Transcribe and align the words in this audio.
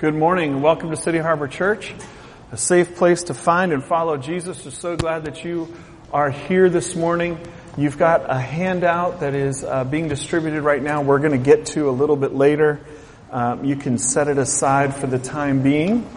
Good 0.00 0.14
morning 0.14 0.54
and 0.54 0.62
welcome 0.62 0.88
to 0.88 0.96
City 0.96 1.18
Harbor 1.18 1.46
Church, 1.46 1.92
a 2.52 2.56
safe 2.56 2.96
place 2.96 3.24
to 3.24 3.34
find 3.34 3.70
and 3.70 3.84
follow 3.84 4.16
Jesus. 4.16 4.64
We're 4.64 4.70
so 4.70 4.96
glad 4.96 5.26
that 5.26 5.44
you 5.44 5.76
are 6.10 6.30
here 6.30 6.70
this 6.70 6.96
morning. 6.96 7.38
You've 7.76 7.98
got 7.98 8.24
a 8.30 8.38
handout 8.38 9.20
that 9.20 9.34
is 9.34 9.62
uh, 9.62 9.84
being 9.84 10.08
distributed 10.08 10.62
right 10.62 10.82
now. 10.82 11.02
We're 11.02 11.18
going 11.18 11.32
to 11.32 11.36
get 11.36 11.66
to 11.74 11.90
a 11.90 11.92
little 11.92 12.16
bit 12.16 12.32
later. 12.32 12.80
Um, 13.30 13.66
you 13.66 13.76
can 13.76 13.98
set 13.98 14.28
it 14.28 14.38
aside 14.38 14.96
for 14.96 15.06
the 15.06 15.18
time 15.18 15.62
being. 15.62 16.08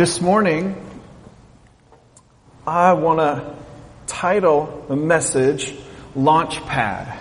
This 0.00 0.18
morning, 0.18 0.82
I 2.66 2.94
want 2.94 3.18
to 3.18 3.54
title 4.06 4.86
the 4.88 4.96
message 4.96 5.74
Launchpad. 6.16 7.18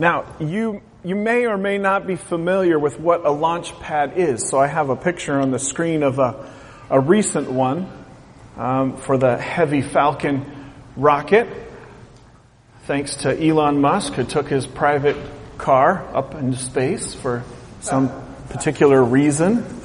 Now, 0.00 0.24
you, 0.40 0.82
you 1.04 1.14
may 1.14 1.46
or 1.46 1.56
may 1.58 1.78
not 1.78 2.08
be 2.08 2.16
familiar 2.16 2.76
with 2.76 2.98
what 2.98 3.20
a 3.20 3.28
launchpad 3.28 4.16
is. 4.16 4.48
So 4.48 4.58
I 4.58 4.66
have 4.66 4.90
a 4.90 4.96
picture 4.96 5.38
on 5.38 5.52
the 5.52 5.60
screen 5.60 6.02
of 6.02 6.18
a, 6.18 6.52
a 6.90 6.98
recent 6.98 7.52
one 7.52 7.88
um, 8.56 8.96
for 8.96 9.16
the 9.16 9.38
Heavy 9.38 9.82
Falcon 9.82 10.72
rocket. 10.96 11.46
Thanks 12.86 13.18
to 13.18 13.40
Elon 13.40 13.80
Musk, 13.80 14.14
who 14.14 14.24
took 14.24 14.48
his 14.48 14.66
private 14.66 15.16
car 15.56 16.04
up 16.12 16.34
into 16.34 16.58
space 16.58 17.14
for 17.14 17.44
some 17.80 18.10
particular 18.48 19.00
reason. 19.00 19.75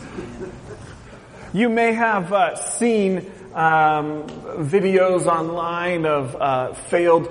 You 1.53 1.67
may 1.67 1.91
have 1.91 2.31
uh, 2.31 2.55
seen 2.55 3.29
um, 3.53 4.23
videos 4.63 5.25
online 5.25 6.05
of 6.05 6.33
uh, 6.33 6.73
failed 6.73 7.29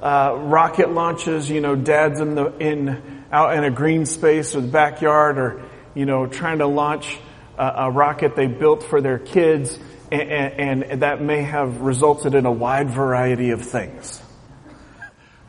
uh, 0.00 0.36
rocket 0.38 0.92
launches. 0.92 1.50
You 1.50 1.60
know, 1.60 1.74
dads 1.74 2.20
in 2.20 2.36
the 2.36 2.56
in 2.58 3.24
out 3.32 3.56
in 3.56 3.64
a 3.64 3.70
green 3.72 4.06
space 4.06 4.54
or 4.54 4.60
the 4.60 4.68
backyard, 4.68 5.38
or 5.38 5.62
you 5.94 6.06
know, 6.06 6.28
trying 6.28 6.58
to 6.58 6.68
launch 6.68 7.18
a, 7.58 7.66
a 7.66 7.90
rocket 7.90 8.36
they 8.36 8.46
built 8.46 8.84
for 8.84 9.00
their 9.00 9.18
kids, 9.18 9.76
and, 10.12 10.30
and, 10.30 10.84
and 10.84 11.02
that 11.02 11.20
may 11.20 11.42
have 11.42 11.80
resulted 11.80 12.36
in 12.36 12.46
a 12.46 12.52
wide 12.52 12.90
variety 12.90 13.50
of 13.50 13.62
things. 13.62 14.22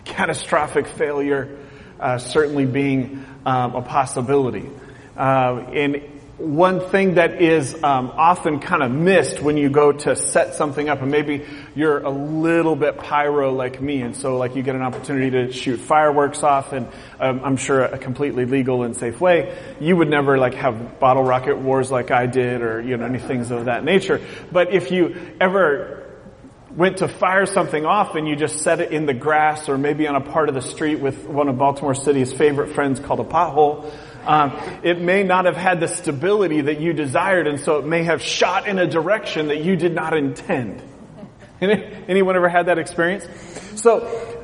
Catastrophic 0.06 0.88
failure 0.88 1.59
uh, 2.00 2.17
certainly 2.17 2.66
being 2.66 3.23
um, 3.45 3.75
a 3.75 3.81
possibility. 3.84 4.67
Uh, 5.16 5.66
and 5.72 6.16
one 6.38 6.81
thing 6.89 7.16
that 7.16 7.41
is 7.41 7.73
um, 7.83 8.11
often 8.16 8.59
kind 8.59 8.83
of 8.83 8.91
missed 8.91 9.41
when 9.41 9.57
you 9.57 9.71
go 9.71 9.91
to 9.91 10.16
set 10.16 10.53
something 10.53 10.88
up, 10.88 11.02
and 11.02 11.09
maybe 11.09 11.45
you're 11.75 11.99
a 11.99 12.11
little 12.11 12.75
bit 12.75 12.97
pyro 12.97 13.52
like 13.52 13.81
me, 13.81 14.02
and 14.02 14.16
so 14.16 14.38
like 14.38 14.55
you 14.55 14.61
get 14.61 14.75
an 14.75 14.83
opportunity 14.83 15.31
to 15.31 15.52
shoot 15.52 15.77
fireworks 15.77 16.44
off, 16.44 16.73
and 16.73 16.88
um, 17.19 17.41
I'm 17.44 17.57
sure 17.57 17.81
a 17.81 17.97
completely 17.97 18.45
legal 18.45 18.83
and 18.83 18.95
safe 18.95 19.19
way. 19.19 19.57
You 19.79 19.95
would 19.95 20.09
never 20.09 20.38
like 20.38 20.53
have 20.53 20.99
bottle 20.99 21.23
rocket 21.23 21.57
wars 21.57 21.89
like 21.89 22.11
I 22.11 22.27
did, 22.27 22.61
or 22.61 22.81
you 22.81 22.97
know 22.97 23.05
any 23.05 23.19
things 23.19 23.49
of 23.49 23.66
that 23.66 23.83
nature. 23.83 24.22
But 24.51 24.73
if 24.73 24.91
you 24.91 25.16
ever 25.41 26.07
went 26.77 26.97
to 26.97 27.07
fire 27.07 27.47
something 27.47 27.88
off 27.88 28.13
and 28.13 28.27
you 28.27 28.35
just 28.35 28.59
set 28.59 28.79
it 28.79 28.91
in 28.91 29.07
the 29.07 29.13
grass 29.13 29.67
or 29.67 29.79
maybe 29.79 30.07
on 30.07 30.16
a 30.16 30.22
part 30.22 30.47
of 30.47 30.53
the 30.53 30.61
street 30.61 30.99
with 30.99 31.25
one 31.25 31.49
of 31.49 31.57
Baltimore 31.57 31.95
City's 31.95 32.31
favorite 32.31 32.75
friends 32.75 32.99
called 32.99 33.19
a 33.19 33.23
pothole, 33.23 33.91
um, 34.28 34.59
it 34.83 35.00
may 35.00 35.23
not 35.23 35.45
have 35.45 35.56
had 35.56 35.80
the 35.80 35.88
stability 35.88 36.61
that 36.61 36.81
you 36.81 36.94
desired, 36.94 37.47
and 37.47 37.59
so 37.59 37.80
it 37.80 37.86
may 37.86 38.03
have 38.03 38.22
shot 38.22 38.67
in 38.67 38.78
a 38.78 38.86
direction 38.86 39.47
that 39.47 39.64
you 39.64 39.75
did 39.75 39.94
not 39.94 40.16
intend. 40.16 40.81
Anyone 41.61 42.36
ever 42.36 42.50
had 42.50 42.67
that 42.67 42.78
experience? 42.78 43.25
So, 43.78 44.00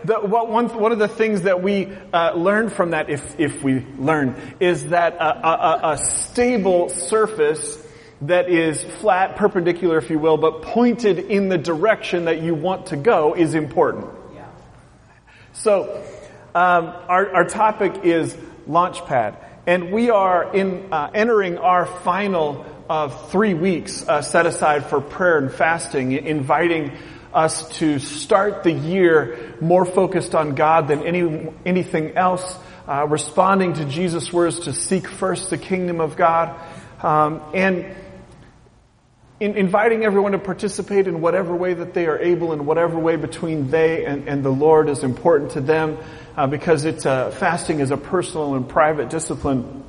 the, 0.06 0.16
what, 0.16 0.50
one, 0.50 0.70
one 0.70 0.92
of 0.92 1.00
the 1.00 1.08
things 1.08 1.44
that 1.44 1.62
we 1.62 1.92
uh, 2.14 2.34
learn 2.34 2.70
from 2.70 2.92
that, 2.92 3.10
if, 3.10 3.40
if 3.40 3.62
we 3.62 3.86
learn, 3.98 4.36
is 4.60 4.88
that 4.88 5.16
a, 5.16 5.48
a, 5.48 5.92
a 5.94 5.98
stable 5.98 6.90
surface 6.90 7.78
that 8.22 8.50
is 8.50 8.82
flat, 8.82 9.36
perpendicular, 9.36 9.98
if 9.98 10.10
you 10.10 10.18
will, 10.18 10.38
but 10.38 10.62
pointed 10.62 11.20
in 11.20 11.50
the 11.50 11.58
direction 11.58 12.26
that 12.26 12.42
you 12.42 12.56
want 12.56 12.88
to 12.88 12.96
go 12.96 13.34
is 13.34 13.54
important. 13.54 14.08
Yeah. 14.34 14.46
So, 15.54 16.04
um, 16.56 16.94
our, 17.08 17.36
our 17.36 17.46
topic 17.46 18.06
is 18.06 18.34
Launchpad. 18.68 19.36
And 19.66 19.94
we 19.94 20.10
are 20.10 20.54
in 20.54 20.92
uh, 20.92 21.10
entering 21.14 21.58
our 21.58 21.86
final 21.86 22.66
uh, 22.90 23.08
three 23.08 23.54
weeks 23.54 24.06
uh, 24.06 24.22
set 24.22 24.46
aside 24.46 24.88
for 24.88 25.00
prayer 25.00 25.38
and 25.38 25.50
fasting, 25.50 26.12
inviting 26.12 26.92
us 27.34 27.70
to 27.78 27.98
start 27.98 28.64
the 28.64 28.74
year 28.74 29.56
more 29.62 29.86
focused 29.86 30.36
on 30.36 30.56
God 30.56 30.90
than 30.90 31.04
any 31.04 31.50
anything 31.66 32.18
else, 32.18 32.58
uh, 32.90 33.08
responding 33.08 33.74
to 33.76 33.86
Jesus' 33.86 34.34
words 34.34 34.60
to 34.62 34.74
seek 34.74 35.08
first 35.08 35.50
the 35.50 35.58
kingdom 35.58 36.02
of 36.02 36.18
God, 36.18 36.60
um, 37.02 37.42
and 37.54 37.96
in 39.40 39.56
inviting 39.56 40.04
everyone 40.04 40.34
to 40.34 40.40
participate 40.40 41.08
in 41.08 41.22
whatever 41.22 41.56
way 41.56 41.74
that 41.74 41.94
they 41.94 42.06
are 42.08 42.20
able, 42.20 42.52
in 42.52 42.66
whatever 42.66 43.00
way 43.00 43.16
between 43.16 43.70
they 43.70 44.04
and, 44.04 44.28
and 44.28 44.44
the 44.44 44.52
Lord 44.52 44.90
is 44.90 45.04
important 45.04 45.52
to 45.52 45.62
them 45.62 45.98
uh, 46.36 46.48
because 46.48 46.86
it's 46.86 47.06
uh, 47.06 47.32
fasting 47.32 47.80
is 47.80 47.92
a 47.92 47.98
personal 47.98 48.56
and 48.56 48.68
private 48.68 49.10
discipline. 49.10 49.84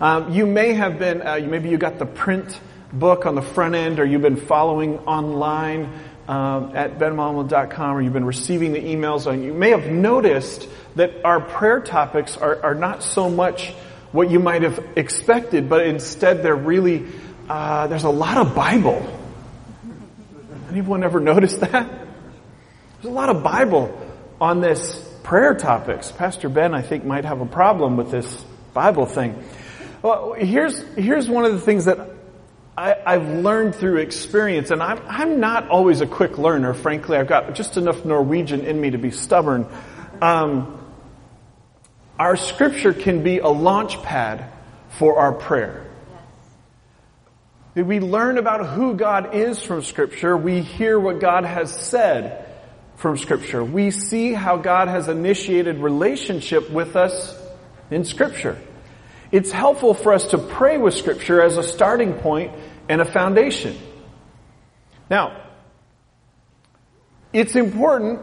Um, 0.00 0.32
you 0.32 0.46
may 0.46 0.74
have 0.74 0.98
been, 0.98 1.22
uh, 1.22 1.40
maybe 1.44 1.68
you 1.68 1.78
got 1.78 1.98
the 1.98 2.06
print 2.06 2.58
book 2.92 3.26
on 3.26 3.34
the 3.34 3.42
front 3.42 3.74
end, 3.74 3.98
or 3.98 4.04
you've 4.04 4.22
been 4.22 4.36
following 4.36 4.98
online 5.00 5.92
um, 6.28 6.76
at 6.76 6.98
benmalmo.com, 6.98 7.96
or 7.96 8.00
you've 8.00 8.12
been 8.12 8.24
receiving 8.24 8.72
the 8.72 8.80
emails. 8.80 9.26
And 9.26 9.42
you 9.42 9.52
may 9.52 9.70
have 9.70 9.90
noticed 9.90 10.68
that 10.96 11.24
our 11.24 11.40
prayer 11.40 11.80
topics 11.80 12.36
are, 12.36 12.62
are 12.62 12.74
not 12.74 13.02
so 13.02 13.28
much 13.28 13.72
what 14.12 14.30
you 14.30 14.38
might 14.38 14.62
have 14.62 14.82
expected, 14.96 15.68
but 15.68 15.86
instead 15.86 16.42
they're 16.42 16.56
really 16.56 17.06
uh, 17.48 17.86
there's 17.86 18.04
a 18.04 18.10
lot 18.10 18.36
of 18.36 18.54
Bible. 18.54 19.02
Anyone 20.70 21.02
ever 21.02 21.18
noticed 21.32 21.60
that? 21.60 21.88
There's 21.88 23.10
a 23.10 23.14
lot 23.14 23.30
of 23.30 23.42
Bible 23.42 23.98
on 24.40 24.60
this 24.60 25.07
prayer 25.28 25.54
topics. 25.54 26.10
Pastor 26.10 26.48
Ben, 26.48 26.74
I 26.74 26.80
think, 26.80 27.04
might 27.04 27.26
have 27.26 27.42
a 27.42 27.46
problem 27.46 27.98
with 27.98 28.10
this 28.10 28.42
Bible 28.72 29.04
thing. 29.04 29.44
Well, 30.00 30.32
here's, 30.32 30.80
here's 30.94 31.28
one 31.28 31.44
of 31.44 31.52
the 31.52 31.60
things 31.60 31.84
that 31.84 31.98
I, 32.78 32.96
have 33.04 33.28
learned 33.28 33.74
through 33.74 33.98
experience, 33.98 34.70
and 34.70 34.82
I'm, 34.82 34.98
I'm 35.06 35.38
not 35.38 35.68
always 35.68 36.00
a 36.00 36.06
quick 36.06 36.38
learner, 36.38 36.72
frankly. 36.72 37.18
I've 37.18 37.26
got 37.26 37.54
just 37.54 37.76
enough 37.76 38.06
Norwegian 38.06 38.64
in 38.64 38.80
me 38.80 38.88
to 38.88 38.96
be 38.96 39.10
stubborn. 39.10 39.66
Um, 40.22 40.82
our 42.18 42.36
scripture 42.36 42.94
can 42.94 43.22
be 43.22 43.40
a 43.40 43.48
launch 43.48 44.02
pad 44.02 44.50
for 44.92 45.18
our 45.18 45.34
prayer. 45.34 45.84
We 47.74 48.00
learn 48.00 48.38
about 48.38 48.66
who 48.66 48.94
God 48.94 49.34
is 49.34 49.62
from 49.62 49.82
scripture. 49.82 50.38
We 50.38 50.62
hear 50.62 50.98
what 50.98 51.20
God 51.20 51.44
has 51.44 51.70
said 51.70 52.47
from 52.98 53.16
scripture. 53.16 53.64
We 53.64 53.90
see 53.90 54.32
how 54.32 54.56
God 54.56 54.88
has 54.88 55.08
initiated 55.08 55.78
relationship 55.78 56.68
with 56.68 56.96
us 56.96 57.34
in 57.90 58.04
scripture. 58.04 58.58
It's 59.30 59.52
helpful 59.52 59.94
for 59.94 60.12
us 60.12 60.28
to 60.28 60.38
pray 60.38 60.78
with 60.78 60.94
scripture 60.94 61.40
as 61.40 61.56
a 61.56 61.62
starting 61.62 62.14
point 62.14 62.52
and 62.88 63.00
a 63.00 63.04
foundation. 63.04 63.78
Now, 65.08 65.44
it's 67.32 67.54
important 67.54 68.20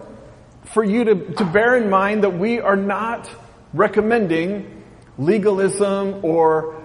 for 0.65 0.83
you 0.83 1.05
to, 1.05 1.15
to 1.35 1.45
bear 1.45 1.77
in 1.77 1.89
mind 1.89 2.23
that 2.23 2.37
we 2.37 2.59
are 2.59 2.75
not 2.75 3.29
recommending 3.73 4.83
legalism 5.17 6.19
or 6.25 6.83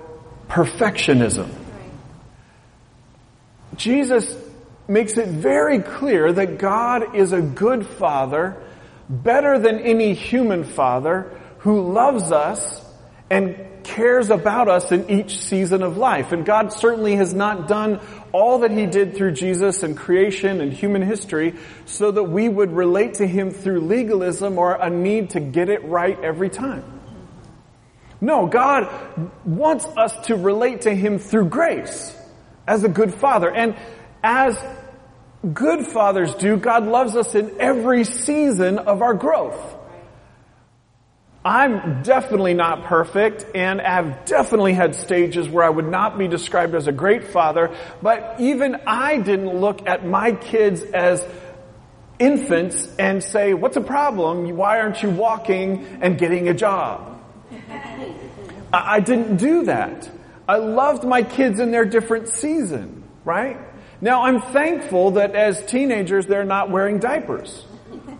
perfectionism. 0.48 1.48
Jesus 3.76 4.36
makes 4.90 5.16
it 5.16 5.28
very 5.28 5.78
clear 5.78 6.32
that 6.32 6.58
God 6.58 7.14
is 7.14 7.32
a 7.32 7.40
good 7.40 7.86
father, 7.86 8.60
better 9.08 9.58
than 9.58 9.78
any 9.78 10.14
human 10.14 10.64
father, 10.64 11.40
who 11.60 11.92
loves 11.92 12.32
us 12.32 12.84
and 13.30 13.56
cares 13.84 14.30
about 14.30 14.68
us 14.68 14.92
in 14.92 15.08
each 15.08 15.38
season 15.38 15.82
of 15.82 15.96
life. 15.96 16.32
And 16.32 16.44
God 16.44 16.72
certainly 16.72 17.16
has 17.16 17.32
not 17.32 17.68
done 17.68 18.00
all 18.32 18.60
that 18.60 18.70
He 18.70 18.86
did 18.86 19.16
through 19.16 19.32
Jesus 19.32 19.82
and 19.82 19.96
creation 19.96 20.60
and 20.60 20.72
human 20.72 21.02
history 21.02 21.54
so 21.86 22.10
that 22.10 22.24
we 22.24 22.48
would 22.48 22.72
relate 22.72 23.14
to 23.14 23.26
Him 23.26 23.50
through 23.50 23.80
legalism 23.80 24.58
or 24.58 24.74
a 24.74 24.90
need 24.90 25.30
to 25.30 25.40
get 25.40 25.68
it 25.68 25.84
right 25.84 26.18
every 26.22 26.50
time. 26.50 26.84
No, 28.20 28.46
God 28.46 28.88
wants 29.44 29.86
us 29.96 30.14
to 30.26 30.36
relate 30.36 30.82
to 30.82 30.94
Him 30.94 31.18
through 31.18 31.46
grace 31.46 32.14
as 32.66 32.84
a 32.84 32.88
good 32.88 33.14
father. 33.14 33.50
And 33.50 33.76
as 34.22 34.62
good 35.54 35.86
fathers 35.86 36.34
do, 36.34 36.56
God 36.56 36.86
loves 36.86 37.16
us 37.16 37.34
in 37.34 37.60
every 37.60 38.04
season 38.04 38.78
of 38.78 39.02
our 39.02 39.14
growth. 39.14 39.76
I'm 41.42 42.02
definitely 42.02 42.52
not 42.52 42.84
perfect 42.84 43.46
and 43.54 43.80
I've 43.80 44.26
definitely 44.26 44.74
had 44.74 44.94
stages 44.94 45.48
where 45.48 45.64
I 45.64 45.70
would 45.70 45.88
not 45.88 46.18
be 46.18 46.28
described 46.28 46.74
as 46.74 46.86
a 46.86 46.92
great 46.92 47.28
father, 47.28 47.74
but 48.02 48.36
even 48.40 48.76
I 48.86 49.16
didn't 49.16 49.58
look 49.58 49.86
at 49.86 50.06
my 50.06 50.32
kids 50.32 50.82
as 50.82 51.26
infants 52.18 52.94
and 52.98 53.24
say, 53.24 53.54
what's 53.54 53.76
the 53.76 53.80
problem? 53.80 54.54
Why 54.54 54.80
aren't 54.80 55.02
you 55.02 55.08
walking 55.08 55.86
and 56.02 56.18
getting 56.18 56.48
a 56.50 56.54
job? 56.54 57.18
I 58.70 59.00
didn't 59.00 59.38
do 59.38 59.64
that. 59.64 60.10
I 60.46 60.56
loved 60.56 61.04
my 61.04 61.22
kids 61.22 61.58
in 61.58 61.70
their 61.70 61.86
different 61.86 62.28
season, 62.28 63.04
right? 63.24 63.56
Now 64.00 64.22
I'm 64.22 64.40
thankful 64.40 65.12
that 65.12 65.34
as 65.34 65.64
teenagers 65.66 66.26
they're 66.26 66.44
not 66.44 66.70
wearing 66.70 66.98
diapers. 66.98 67.64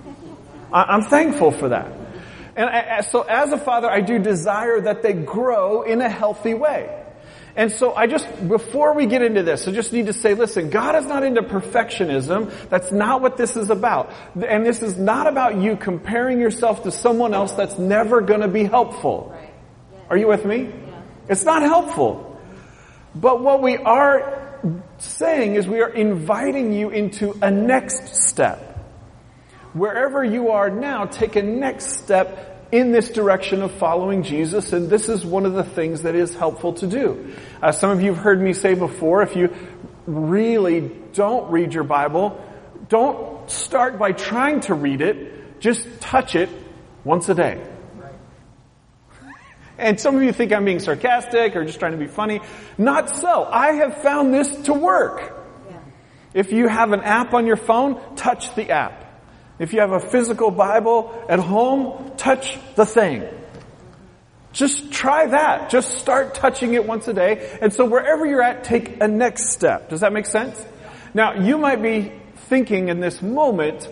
I'm 0.73 1.03
thankful 1.03 1.51
for 1.51 1.71
that. 1.71 1.93
And 2.57 3.05
so 3.07 3.23
as 3.23 3.53
a 3.53 3.59
father, 3.59 3.89
I 3.89 4.01
do 4.01 4.19
desire 4.19 4.81
that 4.83 5.03
they 5.03 5.13
grow 5.13 5.83
in 5.83 6.01
a 6.01 6.09
healthy 6.09 6.55
way. 6.55 6.97
And 7.57 7.73
so 7.73 7.95
I 7.95 8.07
just, 8.07 8.27
before 8.49 8.95
we 8.95 9.07
get 9.07 9.23
into 9.23 9.43
this, 9.43 9.67
I 9.67 9.73
just 9.73 9.93
need 9.93 10.07
to 10.07 10.13
say, 10.13 10.35
listen, 10.35 10.71
God 10.71 10.95
is 10.95 11.07
not 11.07 11.25
into 11.25 11.43
perfectionism. 11.43 12.53
That's 12.69 12.93
not 12.93 13.23
what 13.23 13.37
this 13.37 13.57
is 13.57 13.71
about. 13.71 14.13
And 14.35 14.65
this 14.65 14.83
is 14.83 14.97
not 14.97 15.27
about 15.27 15.57
you 15.57 15.77
comparing 15.77 16.41
yourself 16.41 16.85
to 16.85 16.93
someone 16.93 17.35
else 17.35 17.53
that's 17.53 17.79
never 17.79 18.21
going 18.21 18.41
to 18.41 18.49
be 18.49 18.65
helpful. 18.65 19.35
Are 20.09 20.17
you 20.17 20.29
with 20.29 20.45
me? 20.45 20.73
It's 21.29 21.45
not 21.45 21.63
helpful. 21.63 22.41
But 23.15 23.43
what 23.43 23.63
we 23.63 23.77
are 23.77 24.50
saying 24.99 25.55
is 25.55 25.67
we 25.67 25.81
are 25.81 25.89
inviting 25.89 26.73
you 26.73 26.91
into 26.91 27.37
a 27.43 27.51
next 27.51 28.15
step. 28.15 28.67
Wherever 29.73 30.25
you 30.25 30.51
are 30.51 30.69
now, 30.69 31.05
take 31.05 31.37
a 31.37 31.43
next 31.43 32.03
step 32.03 32.69
in 32.73 32.93
this 32.93 33.11
direction 33.11 33.63
of 33.63 33.73
following 33.73 34.23
Jesus, 34.23 34.73
and 34.73 34.89
this 34.89 35.09
is 35.09 35.25
one 35.25 35.47
of 35.47 35.55
the 35.55 35.65
things 35.65 36.03
that 36.03 36.15
is 36.15 36.35
helpful 36.35 36.75
to 36.75 36.87
do. 36.87 37.35
Uh, 37.61 37.73
some 37.73 37.91
of 37.91 38.01
you 38.01 38.15
have 38.15 38.23
heard 38.23 38.41
me 38.41 38.53
say 38.53 38.75
before, 38.75 39.23
if 39.23 39.35
you 39.35 39.55
really 40.07 40.91
don't 41.13 41.51
read 41.51 41.75
your 41.75 41.85
Bible, 41.85 42.41
don't 42.89 43.51
start 43.51 43.99
by 43.99 44.13
trying 44.13 44.61
to 44.61 44.75
read 44.75 45.01
it, 45.01 45.61
just 45.61 45.85
touch 46.01 46.35
it 46.35 46.49
once 47.05 47.29
a 47.29 47.35
day. 47.35 47.65
And 49.81 49.99
some 49.99 50.15
of 50.15 50.23
you 50.23 50.33
think 50.33 50.53
I'm 50.53 50.65
being 50.65 50.79
sarcastic 50.79 51.57
or 51.57 51.65
just 51.65 51.79
trying 51.79 51.93
to 51.93 51.99
be 51.99 52.07
funny. 52.07 52.41
Not 52.79 53.17
so. 53.17 53.45
I 53.45 53.73
have 53.73 54.03
found 54.03 54.33
this 54.33 54.55
to 54.63 54.75
work. 54.75 55.39
If 56.35 56.53
you 56.53 56.69
have 56.69 56.93
an 56.93 57.01
app 57.01 57.35
on 57.35 57.47
your 57.47 57.57
phone, 57.57 57.99
touch 58.15 58.55
the 58.55 58.71
app. 58.71 59.07
If 59.59 59.73
you 59.73 59.81
have 59.81 59.93
a 59.93 60.01
physical 60.01 60.51
Bible 60.51 61.25
at 61.29 61.39
home, 61.39 62.13
touch 62.17 62.59
the 62.77 62.87
thing. 62.87 63.25
Just 64.53 64.93
try 64.93 65.27
that. 65.27 65.71
Just 65.71 65.99
start 65.99 66.35
touching 66.35 66.75
it 66.75 66.87
once 66.87 67.09
a 67.09 67.13
day. 67.13 67.59
And 67.61 67.73
so 67.73 67.85
wherever 67.85 68.27
you're 68.27 68.43
at, 68.43 68.65
take 68.65 69.01
a 69.03 69.09
next 69.09 69.51
step. 69.51 69.91
Does 69.91 70.01
that 70.01 70.13
make 70.13 70.27
sense? 70.27 70.65
Now, 71.15 71.35
you 71.35 71.59
might 71.59 71.83
be 71.83 72.13
thinking 72.49 72.89
in 72.89 73.01
this 73.01 73.23
moment, 73.23 73.89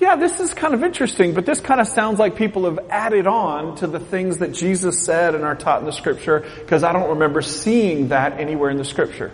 yeah, 0.00 0.16
this 0.16 0.40
is 0.40 0.54
kind 0.54 0.72
of 0.72 0.82
interesting, 0.82 1.34
but 1.34 1.44
this 1.44 1.60
kind 1.60 1.78
of 1.78 1.86
sounds 1.86 2.18
like 2.18 2.34
people 2.34 2.64
have 2.64 2.78
added 2.88 3.26
on 3.26 3.76
to 3.76 3.86
the 3.86 4.00
things 4.00 4.38
that 4.38 4.52
Jesus 4.52 5.04
said 5.04 5.34
and 5.34 5.44
are 5.44 5.54
taught 5.54 5.80
in 5.80 5.86
the 5.86 5.92
scripture, 5.92 6.40
because 6.58 6.82
I 6.82 6.92
don't 6.92 7.10
remember 7.10 7.42
seeing 7.42 8.08
that 8.08 8.40
anywhere 8.40 8.70
in 8.70 8.78
the 8.78 8.84
scripture. 8.84 9.30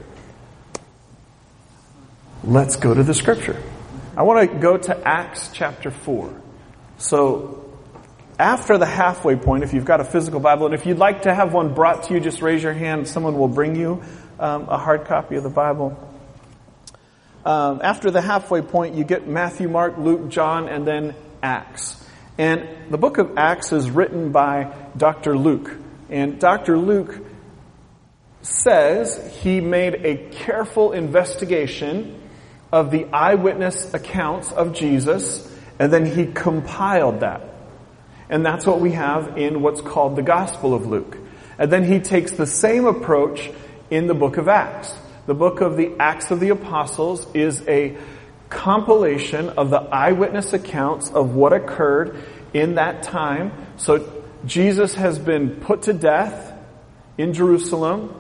Let's 2.43 2.77
go 2.77 2.93
to 2.93 3.05
the 3.05 3.15
scripture. 3.15 3.63
I 4.17 4.25
want 4.25 4.51
to 4.51 4.59
go 4.59 4.77
to 4.77 5.07
Acts 5.07 5.51
chapter 5.53 5.93
4. 5.93 6.43
So, 6.99 7.63
after 8.39 8.77
the 8.77 8.87
halfway 8.87 9.37
point, 9.37 9.63
if 9.63 9.73
you've 9.73 9.85
got 9.85 10.01
a 10.01 10.05
physical 10.05 10.41
Bible, 10.41 10.67
and 10.67 10.75
if 10.75 10.85
you'd 10.85 10.99
like 10.99 11.23
to 11.23 11.35
have 11.35 11.55
one 11.55 11.75
brought 11.75 12.05
to 12.05 12.15
you, 12.15 12.21
just 12.21 12.43
raise 12.43 12.63
your 12.63 12.73
hand. 12.73 13.07
Someone 13.07 13.39
will 13.39 13.49
bring 13.49 13.77
you 13.77 14.03
um, 14.41 14.69
a 14.69 14.79
hard 14.79 15.05
copy 15.05 15.37
of 15.37 15.45
the 15.45 15.51
Bible. 15.51 15.97
Um, 17.47 17.81
after 17.85 18.11
the 18.11 18.21
halfway 18.21 18.61
point, 18.61 18.97
you 18.97 19.05
get 19.05 19.29
Matthew, 19.29 19.69
Mark, 19.69 19.99
Luke, 19.99 20.31
John, 20.31 20.69
and 20.69 20.85
then 20.85 21.15
Acts. 21.45 22.05
And 22.39 22.91
the 22.91 22.99
book 22.99 23.19
of 23.19 23.39
Acts 23.39 23.71
is 23.71 23.89
written 23.89 24.33
by 24.33 24.75
Dr. 24.97 25.39
Luke. 25.39 25.71
And 26.11 26.41
Dr. 26.41 26.77
Luke 26.77 27.25
says 28.43 29.39
he 29.43 29.61
made 29.61 29.95
a 29.95 30.29
careful 30.31 30.91
investigation 30.91 32.21
of 32.73 32.91
the 32.91 33.05
eyewitness 33.13 33.95
accounts 33.95 34.51
of 34.51 34.73
Jesus, 34.73 35.49
and 35.79 35.93
then 35.93 36.05
he 36.05 36.27
compiled 36.27 37.21
that. 37.21 37.43
And 38.29 38.45
that's 38.45 38.67
what 38.67 38.81
we 38.81 38.91
have 38.91 39.39
in 39.39 39.63
what's 39.63 39.81
called 39.81 40.17
the 40.17 40.23
Gospel 40.23 40.75
of 40.75 40.87
Luke. 40.87 41.17
And 41.61 41.71
then 41.71 41.85
he 41.85 42.01
takes 42.01 42.33
the 42.33 42.47
same 42.47 42.87
approach 42.87 43.53
in 43.89 44.09
the 44.09 44.15
book 44.15 44.37
of 44.37 44.49
Acts. 44.49 44.93
The 45.27 45.35
book 45.35 45.61
of 45.61 45.77
the 45.77 45.93
Acts 45.99 46.31
of 46.31 46.39
the 46.39 46.51
Apostles 46.51 47.27
is 47.35 47.63
a 47.67 47.97
compilation 48.49 49.49
of 49.51 49.71
the 49.71 49.81
eyewitness 49.81 50.53
accounts 50.53 51.11
of 51.11 51.35
what 51.35 51.53
occurred 51.53 52.23
in 52.55 52.77
that 52.77 53.03
time. 53.03 53.53
So 53.77 54.25
Jesus 54.45 54.95
has 54.95 55.19
been 55.19 55.57
put 55.57 55.83
to 55.83 55.93
death 55.93 56.57
in 57.19 57.33
Jerusalem, 57.33 58.15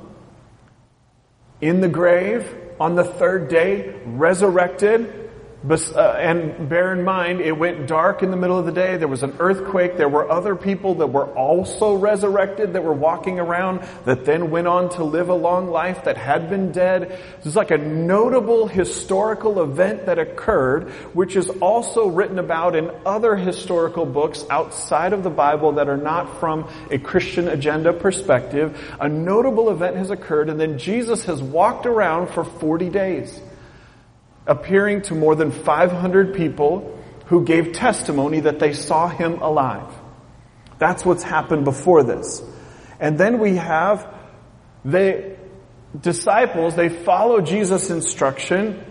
in 1.60 1.80
the 1.80 1.88
grave, 1.88 2.52
on 2.80 2.96
the 2.96 3.04
third 3.04 3.48
day, 3.48 3.94
resurrected, 4.04 5.25
Uh, 5.68 6.16
and 6.20 6.68
bear 6.68 6.92
in 6.92 7.02
mind, 7.02 7.40
it 7.40 7.50
went 7.50 7.88
dark 7.88 8.22
in 8.22 8.30
the 8.30 8.36
middle 8.36 8.56
of 8.56 8.66
the 8.66 8.72
day. 8.72 8.96
There 8.98 9.08
was 9.08 9.24
an 9.24 9.34
earthquake. 9.40 9.96
There 9.96 10.08
were 10.08 10.30
other 10.30 10.54
people 10.54 10.94
that 10.96 11.08
were 11.08 11.26
also 11.34 11.94
resurrected 11.94 12.74
that 12.74 12.84
were 12.84 12.92
walking 12.92 13.40
around 13.40 13.80
that 14.04 14.24
then 14.24 14.50
went 14.50 14.68
on 14.68 14.90
to 14.90 15.02
live 15.02 15.28
a 15.28 15.34
long 15.34 15.68
life 15.68 16.04
that 16.04 16.16
had 16.16 16.48
been 16.48 16.70
dead. 16.70 17.20
It's 17.44 17.56
like 17.56 17.72
a 17.72 17.78
notable 17.78 18.68
historical 18.68 19.62
event 19.62 20.06
that 20.06 20.20
occurred, 20.20 20.90
which 21.14 21.34
is 21.34 21.48
also 21.48 22.06
written 22.06 22.38
about 22.38 22.76
in 22.76 22.92
other 23.04 23.34
historical 23.34 24.06
books 24.06 24.44
outside 24.50 25.12
of 25.12 25.24
the 25.24 25.30
Bible 25.30 25.72
that 25.72 25.88
are 25.88 25.96
not 25.96 26.38
from 26.38 26.70
a 26.92 26.98
Christian 26.98 27.48
agenda 27.48 27.92
perspective. 27.92 28.78
A 29.00 29.08
notable 29.08 29.70
event 29.70 29.96
has 29.96 30.10
occurred 30.10 30.48
and 30.48 30.60
then 30.60 30.78
Jesus 30.78 31.24
has 31.24 31.42
walked 31.42 31.86
around 31.86 32.28
for 32.28 32.44
40 32.44 32.88
days 32.90 33.40
appearing 34.46 35.02
to 35.02 35.14
more 35.14 35.34
than 35.34 35.50
500 35.50 36.34
people 36.34 36.98
who 37.26 37.44
gave 37.44 37.72
testimony 37.72 38.40
that 38.40 38.58
they 38.58 38.72
saw 38.72 39.08
him 39.08 39.42
alive. 39.42 39.92
That's 40.78 41.04
what's 41.04 41.22
happened 41.22 41.64
before 41.64 42.02
this. 42.02 42.42
And 43.00 43.18
then 43.18 43.38
we 43.38 43.56
have 43.56 44.12
the 44.84 45.36
disciples, 45.98 46.76
they 46.76 46.88
follow 46.88 47.40
Jesus' 47.40 47.90
instruction, 47.90 48.84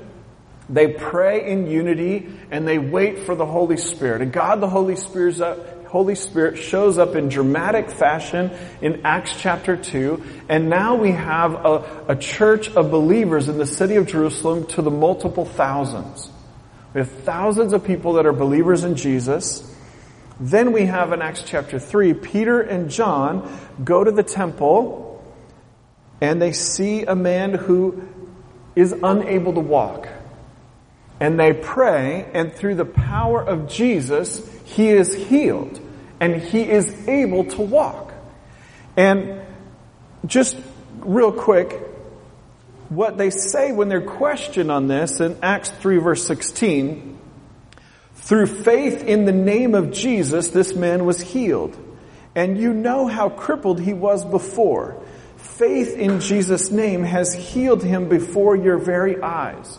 they 0.68 0.88
pray 0.88 1.50
in 1.50 1.68
unity, 1.68 2.28
and 2.52 2.68
they 2.68 2.80
wait 2.80 3.20
for 3.20 3.36
the 3.36 3.46
Holy 3.46 3.78
Spirit. 3.78 4.22
And 4.22 4.34
God 4.34 4.62
the 4.62 4.70
Holy 4.70 4.96
Spirit 4.96 5.40
Holy 5.88 6.16
Spirit 6.16 6.58
shows 6.58 6.98
up 6.98 7.16
in 7.16 7.30
dramatic 7.30 7.90
fashion 7.90 8.52
in 8.82 9.02
Acts 9.06 9.36
chapter 9.38 9.78
2. 9.78 10.24
And 10.50 10.70
now 10.70 10.96
we 10.96 11.12
have 11.12 11.54
a, 11.54 12.06
a 12.10 12.16
church 12.16 12.70
of 12.70 12.92
believers 12.92 13.50
in 13.50 13.58
the 13.58 13.66
city 13.66 13.96
of 13.96 14.08
Jerusalem 14.08 14.66
to 14.68 14.82
the 14.82 14.92
multiple 14.92 15.46
thousands. 15.46 16.30
We 16.94 17.00
have 17.00 17.12
thousands 17.12 17.74
of 17.74 17.84
people 17.84 18.14
that 18.14 18.26
are 18.26 18.34
believers 18.34 18.84
in 18.84 18.96
Jesus. 18.96 19.72
Then 20.40 20.72
we 20.72 20.86
have 20.86 21.14
in 21.14 21.22
Acts 21.22 21.44
chapter 21.46 21.80
3, 21.80 22.14
Peter 22.14 22.62
and 22.62 22.90
John 22.90 23.50
go 23.84 24.04
to 24.04 24.12
the 24.12 24.24
temple 24.24 25.06
and 26.22 26.42
they 26.42 26.52
see 26.52 27.04
a 27.04 27.16
man 27.16 27.54
who 27.54 28.08
is 28.76 28.92
unable 28.92 29.54
to 29.54 29.60
walk. 29.60 30.08
And 31.20 31.40
they 31.40 31.54
pray, 31.54 32.30
and 32.34 32.54
through 32.54 32.76
the 32.76 32.86
power 32.86 33.42
of 33.42 33.70
Jesus, 33.70 34.42
he 34.66 34.90
is 34.90 35.14
healed 35.14 35.80
and 36.20 36.42
he 36.42 36.62
is 36.70 37.08
able 37.08 37.46
to 37.46 37.62
walk. 37.62 38.14
And 38.98 39.42
just 40.26 40.58
real 41.00 41.32
quick, 41.32 41.72
what 42.90 43.18
they 43.18 43.30
say 43.30 43.72
when 43.72 43.90
they're 43.90 44.02
questioned 44.02 44.72
on 44.72 44.88
this 44.88 45.20
in 45.20 45.38
Acts 45.42 45.70
3 45.70 45.98
verse 45.98 46.26
16, 46.26 47.20
through 48.16 48.48
faith 48.48 49.04
in 49.04 49.26
the 49.26 49.32
name 49.32 49.76
of 49.76 49.92
Jesus, 49.92 50.50
this 50.50 50.74
man 50.76 51.06
was 51.06 51.22
healed. 51.22 51.78
And 52.34 52.58
you 52.58 52.74
know 52.74 53.08
how 53.08 53.30
crippled 53.30 53.80
he 53.80 53.94
was 53.94 54.26
before. 54.26 55.02
Faith 55.38 55.96
in 55.96 56.20
Jesus' 56.20 56.72
name 56.72 57.04
has 57.04 57.34
healed 57.34 57.84
him 57.84 58.10
before 58.10 58.56
your 58.56 58.78
very 58.78 59.22
eyes. 59.22 59.78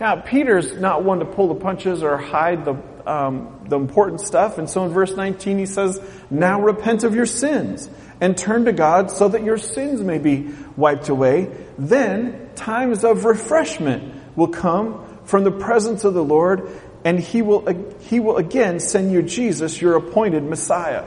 Now, 0.00 0.16
Peter's 0.20 0.74
not 0.74 1.02
one 1.02 1.18
to 1.18 1.24
pull 1.24 1.48
the 1.48 1.60
punches 1.60 2.02
or 2.02 2.16
hide 2.16 2.64
the, 2.64 2.76
um, 3.04 3.64
the 3.68 3.76
important 3.76 4.20
stuff. 4.20 4.58
And 4.58 4.70
so 4.70 4.84
in 4.84 4.92
verse 4.92 5.16
19 5.16 5.58
he 5.58 5.66
says, 5.66 6.00
Now 6.30 6.60
repent 6.60 7.02
of 7.02 7.16
your 7.16 7.26
sins 7.26 7.90
and 8.20 8.36
turn 8.36 8.66
to 8.66 8.72
God 8.72 9.10
so 9.10 9.28
that 9.28 9.42
your 9.42 9.58
sins 9.58 10.00
may 10.00 10.18
be 10.18 10.50
wiped 10.76 11.08
away. 11.08 11.50
Then 11.78 12.50
times 12.54 13.02
of 13.04 13.24
refreshment 13.24 14.36
will 14.36 14.48
come 14.48 15.18
from 15.24 15.42
the 15.42 15.50
presence 15.50 16.04
of 16.04 16.14
the 16.14 16.24
Lord 16.24 16.70
and 17.04 17.18
he 17.18 17.42
will, 17.42 17.66
he 18.00 18.20
will 18.20 18.36
again 18.36 18.78
send 18.78 19.12
you 19.12 19.22
Jesus, 19.22 19.80
your 19.80 19.96
appointed 19.96 20.44
Messiah. 20.44 21.06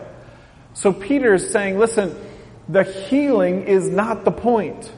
So 0.74 0.92
Peter 0.92 1.34
is 1.34 1.50
saying, 1.50 1.80
listen, 1.80 2.16
the 2.68 2.84
healing 2.84 3.64
is 3.64 3.90
not 3.90 4.24
the 4.26 4.32
point. 4.32 4.92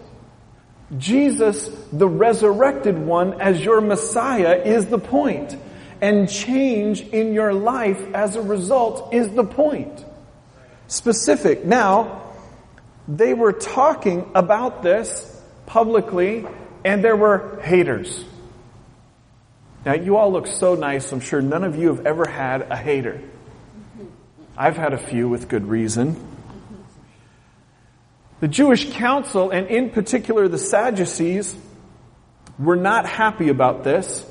Jesus, 0.97 1.67
the 1.91 2.07
resurrected 2.07 2.97
one, 2.97 3.41
as 3.41 3.63
your 3.63 3.81
Messiah 3.81 4.61
is 4.63 4.85
the 4.85 4.99
point. 4.99 5.55
And 6.01 6.29
change 6.29 7.01
in 7.01 7.33
your 7.33 7.53
life 7.53 8.01
as 8.13 8.35
a 8.35 8.41
result 8.41 9.13
is 9.13 9.29
the 9.29 9.43
point. 9.43 10.03
Specific. 10.87 11.63
Now, 11.63 12.33
they 13.07 13.33
were 13.33 13.53
talking 13.53 14.29
about 14.35 14.83
this 14.83 15.41
publicly 15.65 16.45
and 16.83 17.03
there 17.03 17.15
were 17.15 17.59
haters. 17.61 18.23
Now, 19.85 19.93
you 19.93 20.17
all 20.17 20.31
look 20.31 20.47
so 20.47 20.75
nice. 20.75 21.11
I'm 21.11 21.19
sure 21.19 21.41
none 21.41 21.63
of 21.63 21.77
you 21.77 21.87
have 21.87 22.05
ever 22.05 22.27
had 22.27 22.63
a 22.63 22.75
hater. 22.75 23.21
I've 24.57 24.77
had 24.77 24.93
a 24.93 24.97
few 24.97 25.27
with 25.27 25.47
good 25.47 25.67
reason. 25.67 26.32
The 28.43 28.49
Jewish 28.49 28.91
council, 28.91 29.51
and 29.51 29.67
in 29.67 29.91
particular 29.91 30.49
the 30.49 30.57
Sadducees, 30.57 31.55
were 32.59 32.75
not 32.75 33.05
happy 33.05 33.47
about 33.47 33.85
this. 33.85 34.29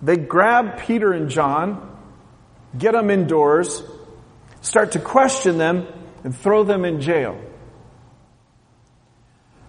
They 0.00 0.16
grab 0.16 0.78
Peter 0.78 1.12
and 1.12 1.28
John, 1.28 1.94
get 2.78 2.92
them 2.92 3.10
indoors, 3.10 3.82
start 4.62 4.92
to 4.92 4.98
question 4.98 5.58
them, 5.58 5.86
and 6.24 6.34
throw 6.34 6.64
them 6.64 6.86
in 6.86 7.02
jail. 7.02 7.38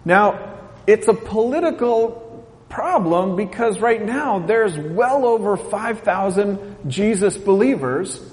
Now, 0.06 0.58
it's 0.86 1.08
a 1.08 1.12
political 1.12 2.48
problem 2.70 3.36
because 3.36 3.78
right 3.78 4.02
now 4.02 4.38
there's 4.38 4.74
well 4.78 5.26
over 5.26 5.58
5,000 5.58 6.88
Jesus 6.88 7.36
believers. 7.36 8.26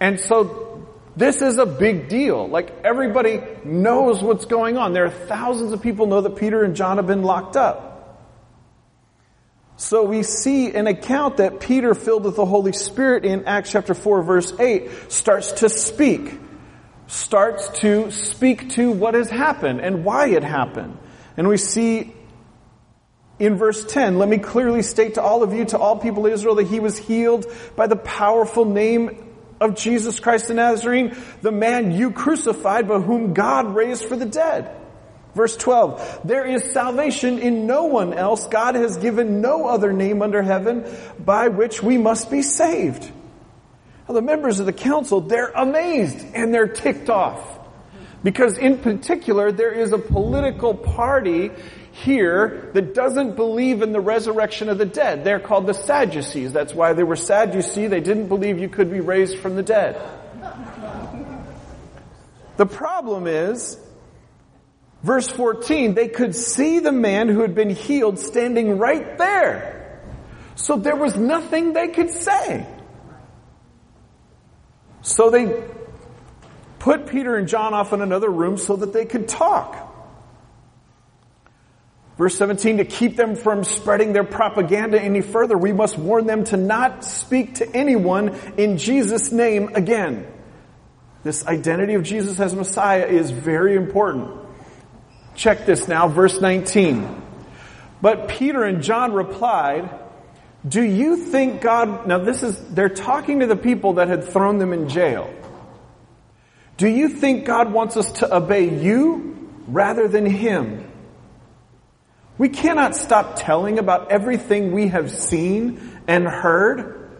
And 0.00 0.18
so 0.18 0.63
this 1.16 1.42
is 1.42 1.58
a 1.58 1.66
big 1.66 2.08
deal. 2.08 2.48
Like 2.48 2.72
everybody 2.84 3.40
knows 3.64 4.22
what's 4.22 4.46
going 4.46 4.76
on. 4.76 4.92
There 4.92 5.04
are 5.04 5.10
thousands 5.10 5.72
of 5.72 5.82
people 5.82 6.06
know 6.06 6.20
that 6.20 6.36
Peter 6.36 6.64
and 6.64 6.74
John 6.74 6.96
have 6.96 7.06
been 7.06 7.22
locked 7.22 7.56
up. 7.56 7.92
So 9.76 10.04
we 10.04 10.22
see 10.22 10.72
an 10.72 10.86
account 10.86 11.38
that 11.38 11.60
Peter 11.60 11.94
filled 11.94 12.24
with 12.24 12.36
the 12.36 12.46
Holy 12.46 12.72
Spirit 12.72 13.24
in 13.24 13.44
Acts 13.44 13.72
chapter 13.72 13.94
4 13.94 14.22
verse 14.22 14.52
8 14.58 15.10
starts 15.10 15.52
to 15.52 15.68
speak. 15.68 16.40
Starts 17.06 17.68
to 17.80 18.10
speak 18.10 18.70
to 18.70 18.90
what 18.90 19.14
has 19.14 19.30
happened 19.30 19.80
and 19.80 20.04
why 20.04 20.28
it 20.28 20.42
happened. 20.42 20.96
And 21.36 21.48
we 21.48 21.58
see 21.58 22.14
in 23.38 23.56
verse 23.56 23.84
10, 23.84 24.18
let 24.18 24.28
me 24.28 24.38
clearly 24.38 24.82
state 24.82 25.14
to 25.14 25.22
all 25.22 25.42
of 25.42 25.52
you, 25.52 25.64
to 25.66 25.78
all 25.78 25.98
people 25.98 26.26
of 26.26 26.32
Israel, 26.32 26.54
that 26.56 26.68
he 26.68 26.80
was 26.80 26.96
healed 26.96 27.46
by 27.76 27.88
the 27.88 27.96
powerful 27.96 28.64
name 28.64 29.23
of 29.60 29.76
Jesus 29.76 30.20
Christ 30.20 30.48
the 30.48 30.54
Nazarene, 30.54 31.16
the 31.42 31.52
man 31.52 31.92
you 31.92 32.10
crucified, 32.10 32.88
but 32.88 33.00
whom 33.00 33.34
God 33.34 33.74
raised 33.74 34.04
for 34.04 34.16
the 34.16 34.26
dead. 34.26 34.70
Verse 35.34 35.56
12, 35.56 36.20
there 36.24 36.44
is 36.44 36.72
salvation 36.72 37.40
in 37.40 37.66
no 37.66 37.84
one 37.84 38.14
else. 38.14 38.46
God 38.46 38.76
has 38.76 38.96
given 38.98 39.40
no 39.40 39.66
other 39.66 39.92
name 39.92 40.22
under 40.22 40.42
heaven 40.42 40.84
by 41.18 41.48
which 41.48 41.82
we 41.82 41.98
must 41.98 42.30
be 42.30 42.42
saved. 42.42 43.10
Now, 44.08 44.14
the 44.14 44.22
members 44.22 44.60
of 44.60 44.66
the 44.66 44.72
council, 44.72 45.20
they're 45.20 45.50
amazed 45.50 46.24
and 46.34 46.54
they're 46.54 46.68
ticked 46.68 47.10
off. 47.10 47.58
Because 48.22 48.58
in 48.58 48.78
particular, 48.78 49.50
there 49.50 49.72
is 49.72 49.92
a 49.92 49.98
political 49.98 50.72
party 50.74 51.50
here 51.94 52.70
that 52.74 52.92
doesn't 52.92 53.36
believe 53.36 53.80
in 53.80 53.92
the 53.92 54.00
resurrection 54.00 54.68
of 54.68 54.78
the 54.78 54.84
dead. 54.84 55.22
They're 55.22 55.38
called 55.38 55.66
the 55.66 55.74
Sadducees. 55.74 56.52
That's 56.52 56.74
why 56.74 56.92
they 56.92 57.04
were 57.04 57.14
sad, 57.14 57.54
you 57.54 57.62
see. 57.62 57.86
They 57.86 58.00
didn't 58.00 58.26
believe 58.26 58.58
you 58.58 58.68
could 58.68 58.90
be 58.90 58.98
raised 58.98 59.38
from 59.38 59.54
the 59.54 59.62
dead. 59.62 60.00
The 62.56 62.66
problem 62.66 63.28
is, 63.28 63.78
verse 65.04 65.28
14, 65.28 65.94
they 65.94 66.08
could 66.08 66.34
see 66.34 66.80
the 66.80 66.90
man 66.90 67.28
who 67.28 67.42
had 67.42 67.54
been 67.54 67.70
healed 67.70 68.18
standing 68.18 68.78
right 68.78 69.16
there. 69.16 70.00
So 70.56 70.76
there 70.76 70.96
was 70.96 71.16
nothing 71.16 71.74
they 71.74 71.88
could 71.88 72.10
say. 72.10 72.66
So 75.02 75.30
they 75.30 75.62
put 76.80 77.06
Peter 77.06 77.36
and 77.36 77.46
John 77.46 77.72
off 77.72 77.92
in 77.92 78.02
another 78.02 78.28
room 78.28 78.56
so 78.56 78.74
that 78.76 78.92
they 78.92 79.04
could 79.04 79.28
talk. 79.28 79.83
Verse 82.16 82.36
17, 82.38 82.76
to 82.76 82.84
keep 82.84 83.16
them 83.16 83.34
from 83.34 83.64
spreading 83.64 84.12
their 84.12 84.24
propaganda 84.24 85.00
any 85.00 85.20
further, 85.20 85.58
we 85.58 85.72
must 85.72 85.98
warn 85.98 86.26
them 86.26 86.44
to 86.44 86.56
not 86.56 87.04
speak 87.04 87.56
to 87.56 87.76
anyone 87.76 88.38
in 88.56 88.78
Jesus' 88.78 89.32
name 89.32 89.74
again. 89.74 90.26
This 91.24 91.44
identity 91.46 91.94
of 91.94 92.04
Jesus 92.04 92.38
as 92.38 92.54
Messiah 92.54 93.06
is 93.06 93.30
very 93.30 93.74
important. 93.74 94.30
Check 95.34 95.66
this 95.66 95.88
now, 95.88 96.06
verse 96.06 96.40
19. 96.40 97.22
But 98.00 98.28
Peter 98.28 98.62
and 98.62 98.82
John 98.82 99.12
replied, 99.12 99.90
do 100.66 100.82
you 100.82 101.16
think 101.16 101.60
God, 101.60 102.06
now 102.06 102.18
this 102.18 102.42
is, 102.42 102.58
they're 102.68 102.88
talking 102.88 103.40
to 103.40 103.46
the 103.46 103.56
people 103.56 103.94
that 103.94 104.08
had 104.08 104.24
thrown 104.24 104.58
them 104.58 104.72
in 104.72 104.88
jail. 104.88 105.32
Do 106.76 106.88
you 106.88 107.08
think 107.08 107.44
God 107.44 107.72
wants 107.72 107.96
us 107.96 108.10
to 108.12 108.34
obey 108.34 108.80
you 108.80 109.50
rather 109.66 110.08
than 110.08 110.24
Him? 110.24 110.83
We 112.36 112.48
cannot 112.48 112.96
stop 112.96 113.36
telling 113.36 113.78
about 113.78 114.10
everything 114.10 114.72
we 114.72 114.88
have 114.88 115.10
seen 115.10 116.00
and 116.08 116.26
heard. 116.26 117.10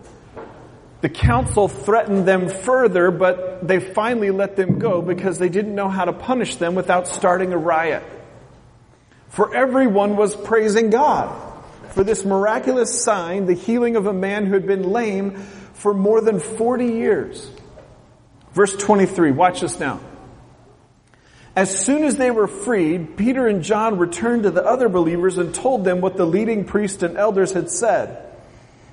The 1.02 1.08
council 1.08 1.68
threatened 1.68 2.26
them 2.26 2.48
further, 2.48 3.10
but 3.10 3.66
they 3.66 3.78
finally 3.78 4.30
let 4.30 4.56
them 4.56 4.78
go 4.78 5.02
because 5.02 5.38
they 5.38 5.48
didn't 5.48 5.74
know 5.74 5.88
how 5.88 6.06
to 6.06 6.12
punish 6.12 6.56
them 6.56 6.74
without 6.74 7.06
starting 7.06 7.52
a 7.52 7.58
riot. 7.58 8.02
For 9.28 9.54
everyone 9.54 10.16
was 10.16 10.34
praising 10.34 10.90
God 10.90 11.52
for 11.90 12.02
this 12.02 12.24
miraculous 12.24 13.02
sign, 13.02 13.46
the 13.46 13.54
healing 13.54 13.96
of 13.96 14.06
a 14.06 14.12
man 14.12 14.46
who 14.46 14.54
had 14.54 14.66
been 14.66 14.90
lame 14.90 15.32
for 15.74 15.94
more 15.94 16.20
than 16.20 16.40
40 16.40 16.86
years. 16.86 17.50
Verse 18.52 18.74
23, 18.76 19.30
watch 19.30 19.60
this 19.60 19.78
now. 19.78 20.00
As 21.56 21.84
soon 21.84 22.02
as 22.02 22.16
they 22.16 22.30
were 22.30 22.48
freed, 22.48 23.16
Peter 23.16 23.46
and 23.46 23.62
John 23.62 23.98
returned 23.98 24.42
to 24.42 24.50
the 24.50 24.64
other 24.64 24.88
believers 24.88 25.38
and 25.38 25.54
told 25.54 25.84
them 25.84 26.00
what 26.00 26.16
the 26.16 26.26
leading 26.26 26.64
priests 26.64 27.02
and 27.02 27.16
elders 27.16 27.52
had 27.52 27.70
said. 27.70 28.20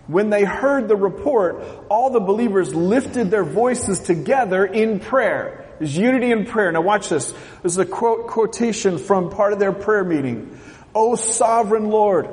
When 0.08 0.30
they 0.30 0.44
heard 0.44 0.88
the 0.88 0.96
report, 0.96 1.64
all 1.90 2.12
the 2.12 2.20
believers 2.20 2.76
lifted 2.76 3.32
their 3.32 3.44
voices 3.44 4.00
together 4.00 4.66
in 4.66 5.00
prayer. 5.00 5.66
There's 5.80 5.98
unity 5.98 6.32
in 6.32 6.46
prayer. 6.46 6.72
Now 6.72 6.82
watch 6.82 7.10
this. 7.10 7.32
This 7.64 7.74
is 7.74 7.78
a 7.80 7.86
quote, 7.86 8.28
quotation 8.28 9.00
from 9.00 9.32
part 9.32 9.54
of 9.54 9.60
their 9.60 9.72
prayer 9.72 10.04
meeting. 10.04 10.60
O 10.94 11.16
sovereign 11.16 11.90
Lord, 11.90 12.30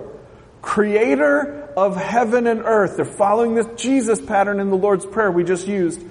creator 0.60 1.70
of 1.76 1.96
heaven 1.96 2.46
and 2.46 2.62
earth. 2.64 2.96
They're 2.96 3.04
following 3.06 3.54
this 3.54 3.66
Jesus 3.76 4.20
pattern 4.20 4.60
in 4.60 4.68
the 4.68 4.76
Lord's 4.76 5.06
Prayer 5.06 5.30
we 5.30 5.44
just 5.44 5.66
used 5.66 6.04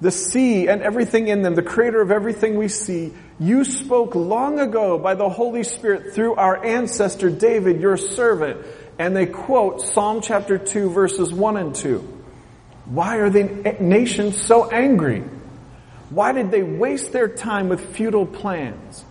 the 0.00 0.10
sea 0.10 0.68
and 0.68 0.82
everything 0.82 1.28
in 1.28 1.42
them, 1.42 1.54
the 1.54 1.62
creator 1.62 2.00
of 2.00 2.10
everything 2.10 2.56
we 2.56 2.68
see, 2.68 3.12
you 3.38 3.64
spoke 3.64 4.14
long 4.14 4.60
ago 4.60 4.98
by 4.98 5.14
the 5.14 5.28
Holy 5.28 5.62
Spirit 5.62 6.14
through 6.14 6.34
our 6.34 6.64
ancestor 6.64 7.30
David, 7.30 7.80
your 7.80 7.96
servant. 7.96 8.64
And 8.98 9.16
they 9.16 9.26
quote 9.26 9.80
Psalm 9.82 10.20
chapter 10.20 10.58
2 10.58 10.90
verses 10.90 11.32
1 11.32 11.56
and 11.56 11.74
2. 11.74 11.98
Why 12.86 13.16
are 13.16 13.30
the 13.30 13.76
nations 13.80 14.40
so 14.40 14.68
angry? 14.70 15.24
Why 16.10 16.32
did 16.32 16.50
they 16.50 16.62
waste 16.62 17.12
their 17.12 17.28
time 17.28 17.68
with 17.68 17.94
futile 17.96 18.26
plans? 18.26 19.04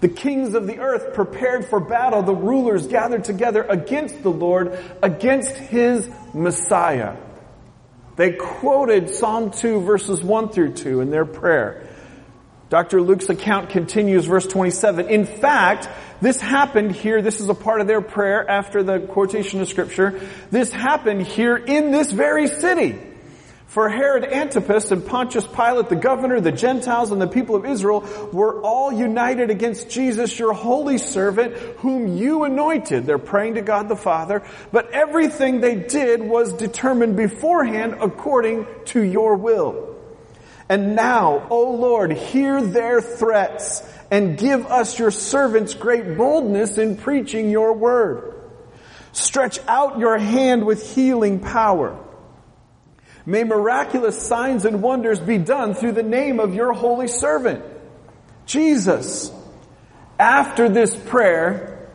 The 0.00 0.08
kings 0.08 0.54
of 0.54 0.66
the 0.66 0.78
earth 0.78 1.14
prepared 1.14 1.66
for 1.66 1.78
battle. 1.78 2.22
The 2.22 2.34
rulers 2.34 2.86
gathered 2.86 3.24
together 3.24 3.62
against 3.62 4.22
the 4.22 4.30
Lord, 4.30 4.78
against 5.02 5.52
his 5.52 6.08
Messiah. 6.34 7.16
They 8.20 8.32
quoted 8.32 9.08
Psalm 9.08 9.50
2 9.50 9.80
verses 9.80 10.22
1 10.22 10.50
through 10.50 10.74
2 10.74 11.00
in 11.00 11.08
their 11.08 11.24
prayer. 11.24 11.88
Dr. 12.68 13.00
Luke's 13.00 13.30
account 13.30 13.70
continues 13.70 14.26
verse 14.26 14.46
27. 14.46 15.08
In 15.08 15.24
fact, 15.24 15.88
this 16.20 16.38
happened 16.38 16.92
here. 16.92 17.22
This 17.22 17.40
is 17.40 17.48
a 17.48 17.54
part 17.54 17.80
of 17.80 17.86
their 17.86 18.02
prayer 18.02 18.46
after 18.46 18.82
the 18.82 19.00
quotation 19.00 19.62
of 19.62 19.70
scripture. 19.70 20.20
This 20.50 20.70
happened 20.70 21.22
here 21.22 21.56
in 21.56 21.92
this 21.92 22.12
very 22.12 22.46
city. 22.48 23.00
For 23.70 23.88
Herod 23.88 24.24
Antipas 24.24 24.90
and 24.90 25.06
Pontius 25.06 25.46
Pilate, 25.46 25.88
the 25.88 25.94
governor, 25.94 26.40
the 26.40 26.50
Gentiles, 26.50 27.12
and 27.12 27.22
the 27.22 27.28
people 27.28 27.54
of 27.54 27.64
Israel 27.64 28.00
were 28.32 28.60
all 28.62 28.90
united 28.90 29.48
against 29.48 29.88
Jesus, 29.88 30.36
your 30.36 30.52
holy 30.52 30.98
servant, 30.98 31.54
whom 31.78 32.16
you 32.16 32.42
anointed. 32.42 33.06
They're 33.06 33.18
praying 33.18 33.54
to 33.54 33.62
God 33.62 33.88
the 33.88 33.94
Father, 33.94 34.42
but 34.72 34.90
everything 34.90 35.60
they 35.60 35.76
did 35.76 36.20
was 36.20 36.52
determined 36.52 37.16
beforehand 37.16 37.98
according 38.00 38.66
to 38.86 39.00
your 39.00 39.36
will. 39.36 39.96
And 40.68 40.96
now, 40.96 41.46
O 41.48 41.70
Lord, 41.70 42.10
hear 42.10 42.60
their 42.60 43.00
threats 43.00 43.88
and 44.10 44.36
give 44.36 44.66
us 44.66 44.98
your 44.98 45.12
servants 45.12 45.74
great 45.74 46.16
boldness 46.16 46.76
in 46.76 46.96
preaching 46.96 47.50
your 47.50 47.72
word. 47.72 48.34
Stretch 49.12 49.60
out 49.68 50.00
your 50.00 50.18
hand 50.18 50.66
with 50.66 50.92
healing 50.92 51.38
power 51.38 52.04
May 53.26 53.44
miraculous 53.44 54.20
signs 54.20 54.64
and 54.64 54.82
wonders 54.82 55.20
be 55.20 55.38
done 55.38 55.74
through 55.74 55.92
the 55.92 56.02
name 56.02 56.40
of 56.40 56.54
your 56.54 56.72
holy 56.72 57.08
servant, 57.08 57.64
Jesus. 58.46 59.30
After 60.18 60.68
this 60.68 60.94
prayer, 60.94 61.88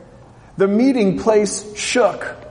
the 0.57 0.67
meeting 0.67 1.19
place 1.19 1.75
shook 1.77 2.45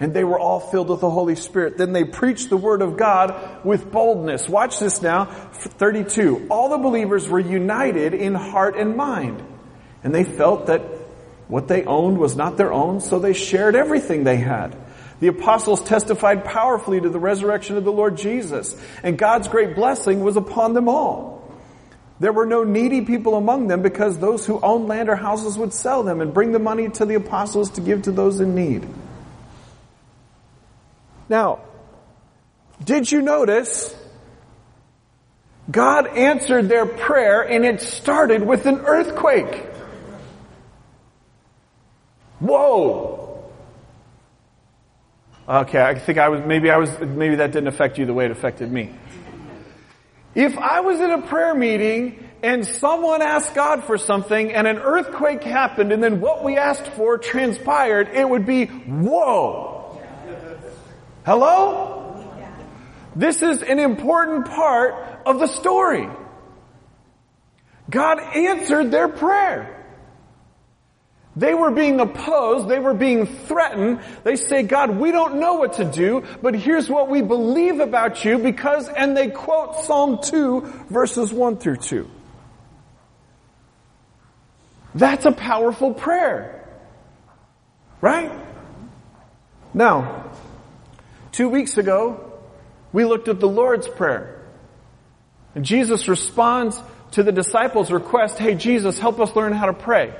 and 0.00 0.12
they 0.12 0.24
were 0.24 0.38
all 0.38 0.60
filled 0.60 0.88
with 0.88 1.00
the 1.00 1.10
Holy 1.10 1.36
Spirit. 1.36 1.78
Then 1.78 1.92
they 1.92 2.04
preached 2.04 2.50
the 2.50 2.56
word 2.56 2.82
of 2.82 2.96
God 2.96 3.64
with 3.64 3.92
boldness. 3.92 4.48
Watch 4.48 4.80
this 4.80 5.00
now. 5.00 5.26
32. 5.26 6.48
All 6.50 6.68
the 6.68 6.78
believers 6.78 7.28
were 7.28 7.40
united 7.40 8.12
in 8.12 8.34
heart 8.34 8.76
and 8.76 8.96
mind. 8.96 9.42
And 10.02 10.14
they 10.14 10.24
felt 10.24 10.66
that 10.66 10.82
what 11.48 11.68
they 11.68 11.84
owned 11.84 12.18
was 12.18 12.36
not 12.36 12.56
their 12.56 12.72
own, 12.72 13.00
so 13.00 13.18
they 13.18 13.32
shared 13.32 13.76
everything 13.76 14.24
they 14.24 14.36
had. 14.36 14.76
The 15.24 15.30
apostles 15.30 15.80
testified 15.80 16.44
powerfully 16.44 17.00
to 17.00 17.08
the 17.08 17.18
resurrection 17.18 17.78
of 17.78 17.84
the 17.84 17.90
Lord 17.90 18.18
Jesus, 18.18 18.76
and 19.02 19.16
God's 19.16 19.48
great 19.48 19.74
blessing 19.74 20.20
was 20.20 20.36
upon 20.36 20.74
them 20.74 20.86
all. 20.86 21.50
There 22.20 22.30
were 22.30 22.44
no 22.44 22.62
needy 22.62 23.00
people 23.00 23.34
among 23.34 23.68
them 23.68 23.80
because 23.80 24.18
those 24.18 24.44
who 24.44 24.60
owned 24.60 24.86
land 24.86 25.08
or 25.08 25.16
houses 25.16 25.56
would 25.56 25.72
sell 25.72 26.02
them 26.02 26.20
and 26.20 26.34
bring 26.34 26.52
the 26.52 26.58
money 26.58 26.90
to 26.90 27.06
the 27.06 27.14
apostles 27.14 27.70
to 27.70 27.80
give 27.80 28.02
to 28.02 28.12
those 28.12 28.38
in 28.38 28.54
need. 28.54 28.86
Now, 31.30 31.60
did 32.84 33.10
you 33.10 33.22
notice 33.22 33.96
God 35.70 36.06
answered 36.06 36.68
their 36.68 36.84
prayer 36.84 37.40
and 37.40 37.64
it 37.64 37.80
started 37.80 38.46
with 38.46 38.66
an 38.66 38.80
earthquake? 38.80 39.70
Whoa! 42.40 43.13
Okay, 45.46 45.82
I 45.82 45.98
think 45.98 46.16
I 46.18 46.30
was, 46.30 46.40
maybe 46.46 46.70
I 46.70 46.78
was, 46.78 46.90
maybe 47.00 47.36
that 47.36 47.52
didn't 47.52 47.68
affect 47.68 47.98
you 47.98 48.06
the 48.06 48.14
way 48.14 48.24
it 48.24 48.30
affected 48.30 48.72
me. 48.72 48.94
If 50.34 50.56
I 50.56 50.80
was 50.80 51.00
in 51.00 51.10
a 51.10 51.20
prayer 51.20 51.54
meeting 51.54 52.28
and 52.42 52.66
someone 52.66 53.20
asked 53.20 53.54
God 53.54 53.84
for 53.84 53.98
something 53.98 54.52
and 54.52 54.66
an 54.66 54.78
earthquake 54.78 55.44
happened 55.44 55.92
and 55.92 56.02
then 56.02 56.20
what 56.20 56.42
we 56.42 56.56
asked 56.56 56.86
for 56.88 57.18
transpired, 57.18 58.08
it 58.08 58.28
would 58.28 58.46
be, 58.46 58.66
whoa! 58.66 60.00
Hello? 61.26 62.00
This 63.14 63.42
is 63.42 63.62
an 63.62 63.78
important 63.78 64.46
part 64.46 65.22
of 65.26 65.38
the 65.38 65.46
story. 65.46 66.08
God 67.88 68.18
answered 68.18 68.90
their 68.90 69.08
prayer. 69.08 69.73
They 71.36 71.54
were 71.54 71.70
being 71.70 71.98
opposed. 71.98 72.68
They 72.68 72.78
were 72.78 72.94
being 72.94 73.26
threatened. 73.26 74.00
They 74.22 74.36
say, 74.36 74.62
God, 74.62 74.90
we 74.90 75.10
don't 75.10 75.40
know 75.40 75.54
what 75.54 75.74
to 75.74 75.84
do, 75.84 76.24
but 76.40 76.54
here's 76.54 76.88
what 76.88 77.10
we 77.10 77.22
believe 77.22 77.80
about 77.80 78.24
you 78.24 78.38
because, 78.38 78.88
and 78.88 79.16
they 79.16 79.30
quote 79.30 79.84
Psalm 79.84 80.20
2 80.22 80.60
verses 80.88 81.32
1 81.32 81.56
through 81.56 81.78
2. 81.78 82.10
That's 84.94 85.24
a 85.24 85.32
powerful 85.32 85.92
prayer. 85.92 86.68
Right? 88.00 88.30
Now, 89.72 90.30
two 91.32 91.48
weeks 91.48 91.78
ago, 91.78 92.32
we 92.92 93.04
looked 93.04 93.26
at 93.26 93.40
the 93.40 93.48
Lord's 93.48 93.88
Prayer. 93.88 94.40
And 95.56 95.64
Jesus 95.64 96.06
responds 96.06 96.80
to 97.12 97.24
the 97.24 97.32
disciples' 97.32 97.90
request, 97.90 98.38
hey 98.38 98.54
Jesus, 98.54 98.98
help 99.00 99.18
us 99.18 99.34
learn 99.34 99.52
how 99.52 99.66
to 99.66 99.72
pray. 99.72 100.14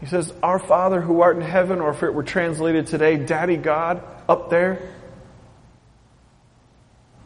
He 0.00 0.06
says, 0.06 0.32
Our 0.42 0.58
Father 0.58 1.00
who 1.00 1.20
art 1.20 1.36
in 1.36 1.42
heaven, 1.42 1.80
or 1.80 1.90
if 1.90 2.02
it 2.02 2.12
were 2.12 2.22
translated 2.22 2.86
today, 2.86 3.16
Daddy 3.16 3.56
God, 3.56 4.02
up 4.28 4.50
there. 4.50 4.92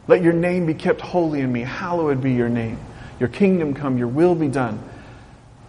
Let 0.07 0.23
your 0.23 0.33
name 0.33 0.67
be 0.67 0.75
kept 0.75 1.01
holy 1.01 1.41
in 1.41 1.53
me. 1.53 1.61
Hallowed 1.61 2.21
be 2.21 2.33
your 2.33 2.49
name. 2.49 2.79
Your 3.19 3.29
kingdom 3.29 3.75
come, 3.75 3.99
your 3.99 4.09
will 4.09 4.35
be 4.35 4.49
done. 4.49 4.83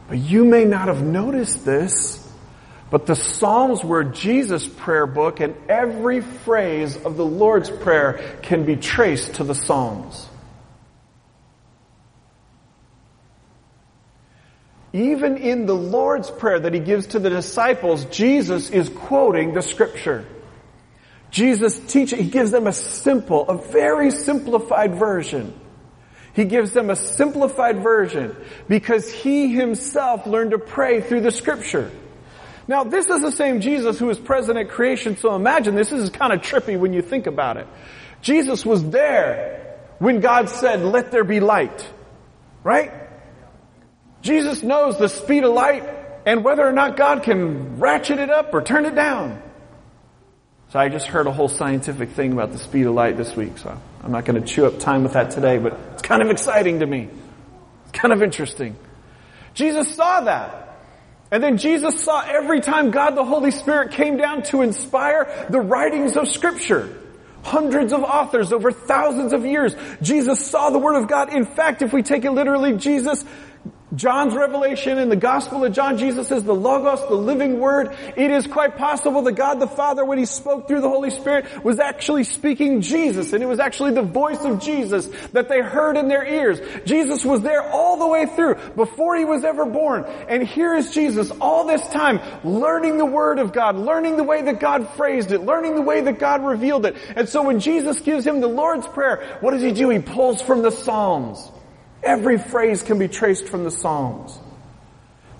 But 0.07 0.19
you 0.19 0.45
may 0.45 0.65
not 0.65 0.87
have 0.87 1.03
noticed 1.03 1.65
this, 1.65 2.27
but 2.89 3.05
the 3.05 3.15
Psalms 3.15 3.83
were 3.83 4.03
Jesus' 4.03 4.67
prayer 4.67 5.05
book, 5.07 5.39
and 5.39 5.55
every 5.69 6.21
phrase 6.21 6.97
of 6.97 7.17
the 7.17 7.25
Lord's 7.25 7.69
Prayer 7.69 8.37
can 8.41 8.65
be 8.65 8.75
traced 8.75 9.35
to 9.35 9.43
the 9.43 9.55
Psalms. 9.55 10.27
Even 14.93 15.37
in 15.37 15.65
the 15.65 15.75
Lord's 15.75 16.29
Prayer 16.29 16.59
that 16.59 16.73
He 16.73 16.79
gives 16.79 17.07
to 17.07 17.19
the 17.19 17.29
disciples, 17.29 18.05
Jesus 18.05 18.69
is 18.69 18.89
quoting 18.89 19.53
the 19.53 19.61
Scripture. 19.61 20.25
Jesus 21.29 21.79
teaches, 21.79 22.19
He 22.19 22.29
gives 22.29 22.51
them 22.51 22.67
a 22.67 22.73
simple, 22.73 23.47
a 23.47 23.57
very 23.57 24.11
simplified 24.11 24.95
version. 24.95 25.53
He 26.33 26.45
gives 26.45 26.71
them 26.71 26.89
a 26.89 26.95
simplified 26.95 27.81
version 27.83 28.35
because 28.67 29.11
He 29.11 29.53
Himself 29.53 30.25
learned 30.25 30.51
to 30.51 30.59
pray 30.59 31.01
through 31.01 31.21
the 31.21 31.31
Scripture. 31.31 31.89
Now, 32.67 32.83
this 32.83 33.09
is 33.09 33.21
the 33.21 33.31
same 33.31 33.61
Jesus 33.61 33.97
who 33.97 34.07
was 34.07 34.19
present 34.19 34.57
at 34.57 34.69
creation, 34.69 35.17
so 35.17 35.35
imagine 35.35 35.75
this 35.75 35.91
is 35.91 36.09
kind 36.09 36.31
of 36.31 36.41
trippy 36.41 36.77
when 36.77 36.93
you 36.93 37.01
think 37.01 37.27
about 37.27 37.57
it. 37.57 37.67
Jesus 38.21 38.65
was 38.65 38.89
there 38.89 39.77
when 39.99 40.19
God 40.19 40.49
said, 40.49 40.81
let 40.81 41.11
there 41.11 41.23
be 41.23 41.39
light. 41.39 41.89
Right? 42.63 42.91
Jesus 44.21 44.63
knows 44.63 44.97
the 44.97 45.09
speed 45.09 45.43
of 45.43 45.53
light 45.53 45.83
and 46.25 46.43
whether 46.43 46.67
or 46.67 46.71
not 46.71 46.97
God 46.97 47.23
can 47.23 47.79
ratchet 47.79 48.19
it 48.19 48.29
up 48.29 48.53
or 48.53 48.61
turn 48.61 48.85
it 48.85 48.95
down. 48.95 49.41
So 50.69 50.79
I 50.79 50.89
just 50.89 51.07
heard 51.07 51.27
a 51.27 51.31
whole 51.31 51.49
scientific 51.49 52.11
thing 52.11 52.31
about 52.31 52.51
the 52.51 52.57
speed 52.57 52.85
of 52.85 52.93
light 52.93 53.17
this 53.17 53.35
week, 53.35 53.57
so 53.57 53.77
I'm 54.03 54.11
not 54.11 54.25
going 54.25 54.41
to 54.41 54.47
chew 54.47 54.65
up 54.65 54.79
time 54.79 55.03
with 55.03 55.13
that 55.13 55.31
today, 55.31 55.57
but 55.57 55.77
it's 55.93 56.01
kind 56.01 56.21
of 56.21 56.29
exciting 56.29 56.79
to 56.79 56.85
me. 56.85 57.09
It's 57.83 57.91
kind 57.91 58.13
of 58.13 58.23
interesting. 58.23 58.77
Jesus 59.53 59.93
saw 59.93 60.21
that. 60.21 60.79
And 61.29 61.41
then 61.41 61.57
Jesus 61.57 62.01
saw 62.01 62.21
every 62.25 62.61
time 62.61 62.91
God 62.91 63.15
the 63.15 63.23
Holy 63.23 63.51
Spirit 63.51 63.91
came 63.91 64.17
down 64.17 64.43
to 64.43 64.61
inspire 64.61 65.47
the 65.49 65.59
writings 65.59 66.15
of 66.15 66.27
scripture. 66.27 66.97
Hundreds 67.43 67.91
of 67.91 68.03
authors 68.03 68.53
over 68.53 68.71
thousands 68.71 69.33
of 69.33 69.45
years. 69.45 69.75
Jesus 70.01 70.45
saw 70.45 70.69
the 70.69 70.77
Word 70.77 71.01
of 71.01 71.07
God. 71.07 71.33
In 71.33 71.45
fact, 71.45 71.81
if 71.81 71.91
we 71.91 72.03
take 72.03 72.23
it 72.23 72.31
literally, 72.31 72.77
Jesus 72.77 73.25
John's 73.93 74.33
revelation 74.33 74.97
in 74.97 75.09
the 75.09 75.17
Gospel 75.17 75.65
of 75.65 75.73
John, 75.73 75.97
Jesus 75.97 76.31
is 76.31 76.43
the 76.43 76.55
Logos, 76.55 77.01
the 77.09 77.15
living 77.15 77.59
Word. 77.59 77.93
It 78.15 78.31
is 78.31 78.47
quite 78.47 78.77
possible 78.77 79.21
that 79.23 79.33
God 79.33 79.59
the 79.59 79.67
Father, 79.67 80.05
when 80.05 80.17
He 80.17 80.25
spoke 80.25 80.67
through 80.67 80.79
the 80.79 80.89
Holy 80.89 81.09
Spirit, 81.09 81.63
was 81.63 81.77
actually 81.77 82.23
speaking 82.23 82.81
Jesus, 82.81 83.33
and 83.33 83.43
it 83.43 83.47
was 83.47 83.59
actually 83.59 83.91
the 83.91 84.01
voice 84.01 84.41
of 84.45 84.61
Jesus 84.61 85.07
that 85.33 85.49
they 85.49 85.59
heard 85.59 85.97
in 85.97 86.07
their 86.07 86.25
ears. 86.25 86.61
Jesus 86.85 87.25
was 87.25 87.41
there 87.41 87.69
all 87.69 87.97
the 87.97 88.07
way 88.07 88.25
through, 88.27 88.55
before 88.75 89.17
He 89.17 89.25
was 89.25 89.43
ever 89.43 89.65
born. 89.65 90.05
And 90.29 90.47
here 90.47 90.73
is 90.73 90.91
Jesus 90.91 91.29
all 91.41 91.65
this 91.65 91.85
time, 91.89 92.21
learning 92.45 92.97
the 92.97 93.05
Word 93.05 93.39
of 93.39 93.51
God, 93.51 93.75
learning 93.75 94.15
the 94.15 94.23
way 94.23 94.41
that 94.41 94.61
God 94.61 94.87
phrased 94.95 95.33
it, 95.33 95.41
learning 95.41 95.75
the 95.75 95.81
way 95.81 95.99
that 95.99 96.17
God 96.17 96.45
revealed 96.45 96.85
it. 96.85 96.95
And 97.15 97.27
so 97.27 97.43
when 97.43 97.59
Jesus 97.59 97.99
gives 97.99 98.25
Him 98.25 98.39
the 98.39 98.47
Lord's 98.47 98.87
Prayer, 98.87 99.37
what 99.41 99.51
does 99.51 99.61
He 99.61 99.73
do? 99.73 99.89
He 99.89 99.99
pulls 99.99 100.41
from 100.41 100.61
the 100.61 100.71
Psalms. 100.71 101.51
Every 102.03 102.37
phrase 102.37 102.81
can 102.81 102.97
be 102.97 103.07
traced 103.07 103.47
from 103.47 103.63
the 103.63 103.71
Psalms. 103.71 104.37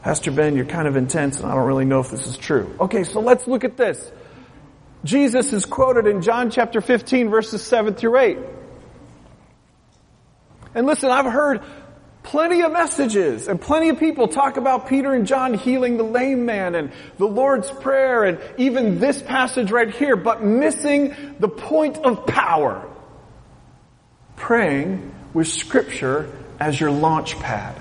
Pastor 0.04 0.32
Ben, 0.32 0.56
you're 0.56 0.66
kind 0.66 0.88
of 0.88 0.96
intense 0.96 1.40
and 1.40 1.52
I 1.52 1.56
don't 1.56 1.68
really 1.68 1.86
know 1.86 2.00
if 2.00 2.10
this 2.10 2.26
is 2.26 2.38
true. 2.38 2.76
Okay, 2.80 3.04
so 3.04 3.20
let's 3.20 3.48
look 3.48 3.64
at 3.64 3.78
this. 3.78 4.12
Jesus 5.04 5.54
is 5.54 5.66
quoted 5.66 6.08
in 6.08 6.22
John 6.22 6.52
chapter 6.52 6.82
15 6.82 7.30
verses 7.30 7.62
7 7.64 7.96
through 7.96 8.18
8. 8.18 8.38
And 10.74 10.88
listen, 10.88 11.10
I've 11.10 11.32
heard 11.32 11.62
plenty 12.24 12.62
of 12.62 12.72
messages 12.72 13.48
and 13.48 13.60
plenty 13.60 13.90
of 13.90 14.00
people 14.00 14.28
talk 14.28 14.58
about 14.58 14.88
Peter 14.88 15.14
and 15.14 15.26
John 15.26 15.54
healing 15.54 15.98
the 15.98 16.04
lame 16.04 16.46
man 16.46 16.76
and 16.76 16.92
the 17.18 17.28
Lord's 17.28 17.70
Prayer 17.70 18.24
and 18.24 18.40
even 18.58 19.00
this 19.00 19.22
passage 19.22 19.72
right 19.72 19.90
here, 19.90 20.16
but 20.16 20.44
missing 20.44 21.16
the 21.40 21.50
point 21.50 21.98
of 21.98 22.26
power. 22.26 22.88
Praying 24.36 25.14
with 25.34 25.48
scripture 25.48 26.32
as 26.62 26.80
your 26.80 26.92
launch 26.92 27.40
pad. 27.40 27.76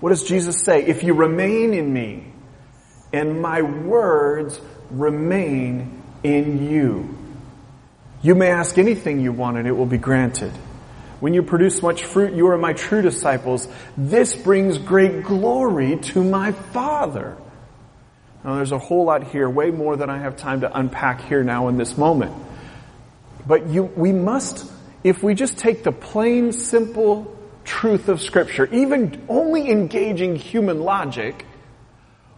What 0.00 0.10
does 0.10 0.24
Jesus 0.24 0.58
say? 0.58 0.84
If 0.84 1.04
you 1.04 1.14
remain 1.14 1.74
in 1.74 1.92
me 1.92 2.24
and 3.12 3.40
my 3.40 3.62
words 3.62 4.60
remain 4.90 6.02
in 6.24 6.68
you, 6.68 7.16
you 8.20 8.34
may 8.34 8.50
ask 8.50 8.78
anything 8.78 9.20
you 9.20 9.32
want 9.32 9.58
and 9.58 9.68
it 9.68 9.72
will 9.72 9.86
be 9.86 9.96
granted. 9.96 10.50
When 11.20 11.34
you 11.34 11.44
produce 11.44 11.82
much 11.82 12.04
fruit, 12.04 12.34
you 12.34 12.48
are 12.48 12.58
my 12.58 12.72
true 12.72 13.00
disciples. 13.00 13.68
This 13.96 14.34
brings 14.34 14.78
great 14.78 15.22
glory 15.22 15.98
to 15.98 16.24
my 16.24 16.50
Father. 16.50 17.36
Now 18.42 18.56
there's 18.56 18.72
a 18.72 18.78
whole 18.78 19.04
lot 19.04 19.28
here, 19.28 19.48
way 19.48 19.70
more 19.70 19.96
than 19.96 20.10
I 20.10 20.18
have 20.18 20.36
time 20.36 20.62
to 20.62 20.76
unpack 20.76 21.20
here 21.26 21.44
now 21.44 21.68
in 21.68 21.76
this 21.76 21.96
moment. 21.96 22.34
But 23.46 23.68
you, 23.68 23.84
we 23.84 24.10
must, 24.10 24.68
if 25.04 25.22
we 25.22 25.36
just 25.36 25.58
take 25.58 25.84
the 25.84 25.92
plain, 25.92 26.50
simple 26.50 27.38
truth 27.64 28.08
of 28.08 28.20
scripture, 28.20 28.66
even 28.72 29.24
only 29.28 29.70
engaging 29.70 30.36
human 30.36 30.80
logic, 30.80 31.46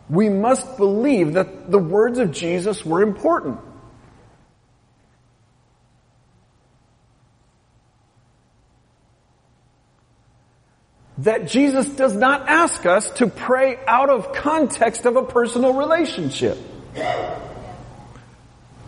we 0.08 0.28
must 0.28 0.76
believe 0.76 1.34
that 1.34 1.70
the 1.70 1.78
words 1.78 2.18
of 2.18 2.30
Jesus 2.30 2.84
were 2.84 3.02
important. 3.02 3.58
That 11.18 11.46
Jesus 11.46 11.88
does 11.90 12.14
not 12.14 12.48
ask 12.48 12.84
us 12.86 13.08
to 13.12 13.28
pray 13.28 13.78
out 13.86 14.10
of 14.10 14.32
context 14.32 15.06
of 15.06 15.16
a 15.16 15.22
personal 15.22 15.72
relationship. 15.74 16.58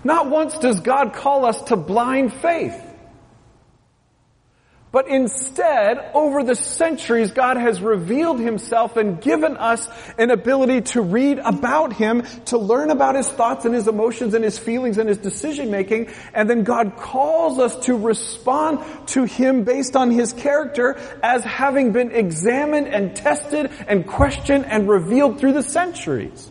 Not 0.05 0.29
once 0.29 0.59
does 0.59 0.81
God 0.81 1.15
call 1.15 1.45
us 1.45 1.61
to 1.63 1.77
blind 1.77 2.33
faith. 2.33 2.86
But 4.93 5.09
instead, 5.09 5.99
over 6.15 6.43
the 6.43 6.55
centuries, 6.55 7.33
God 7.33 7.57
has 7.57 7.83
revealed 7.83 8.39
Himself 8.39 8.97
and 8.97 9.21
given 9.21 9.57
us 9.57 9.87
an 10.17 10.31
ability 10.31 10.83
to 10.93 11.03
read 11.03 11.39
about 11.39 11.93
Him, 11.93 12.23
to 12.47 12.57
learn 12.57 12.91
about 12.91 13.17
His 13.17 13.29
thoughts 13.29 13.65
and 13.65 13.75
His 13.75 13.89
emotions 13.89 14.33
and 14.33 14.45
His 14.45 14.59
feelings 14.59 14.99
and 14.99 15.09
His 15.09 15.19
decision 15.19 15.71
making, 15.71 16.09
and 16.33 16.49
then 16.49 16.63
God 16.63 16.97
calls 16.97 17.59
us 17.59 17.77
to 17.87 17.97
respond 17.97 18.79
to 19.09 19.25
Him 19.25 19.65
based 19.65 19.97
on 19.97 20.11
His 20.13 20.33
character 20.33 20.99
as 21.23 21.43
having 21.43 21.93
been 21.93 22.13
examined 22.13 22.87
and 22.87 23.15
tested 23.15 23.71
and 23.89 24.07
questioned 24.07 24.67
and 24.67 24.89
revealed 24.89 25.41
through 25.41 25.53
the 25.53 25.63
centuries. 25.63 26.51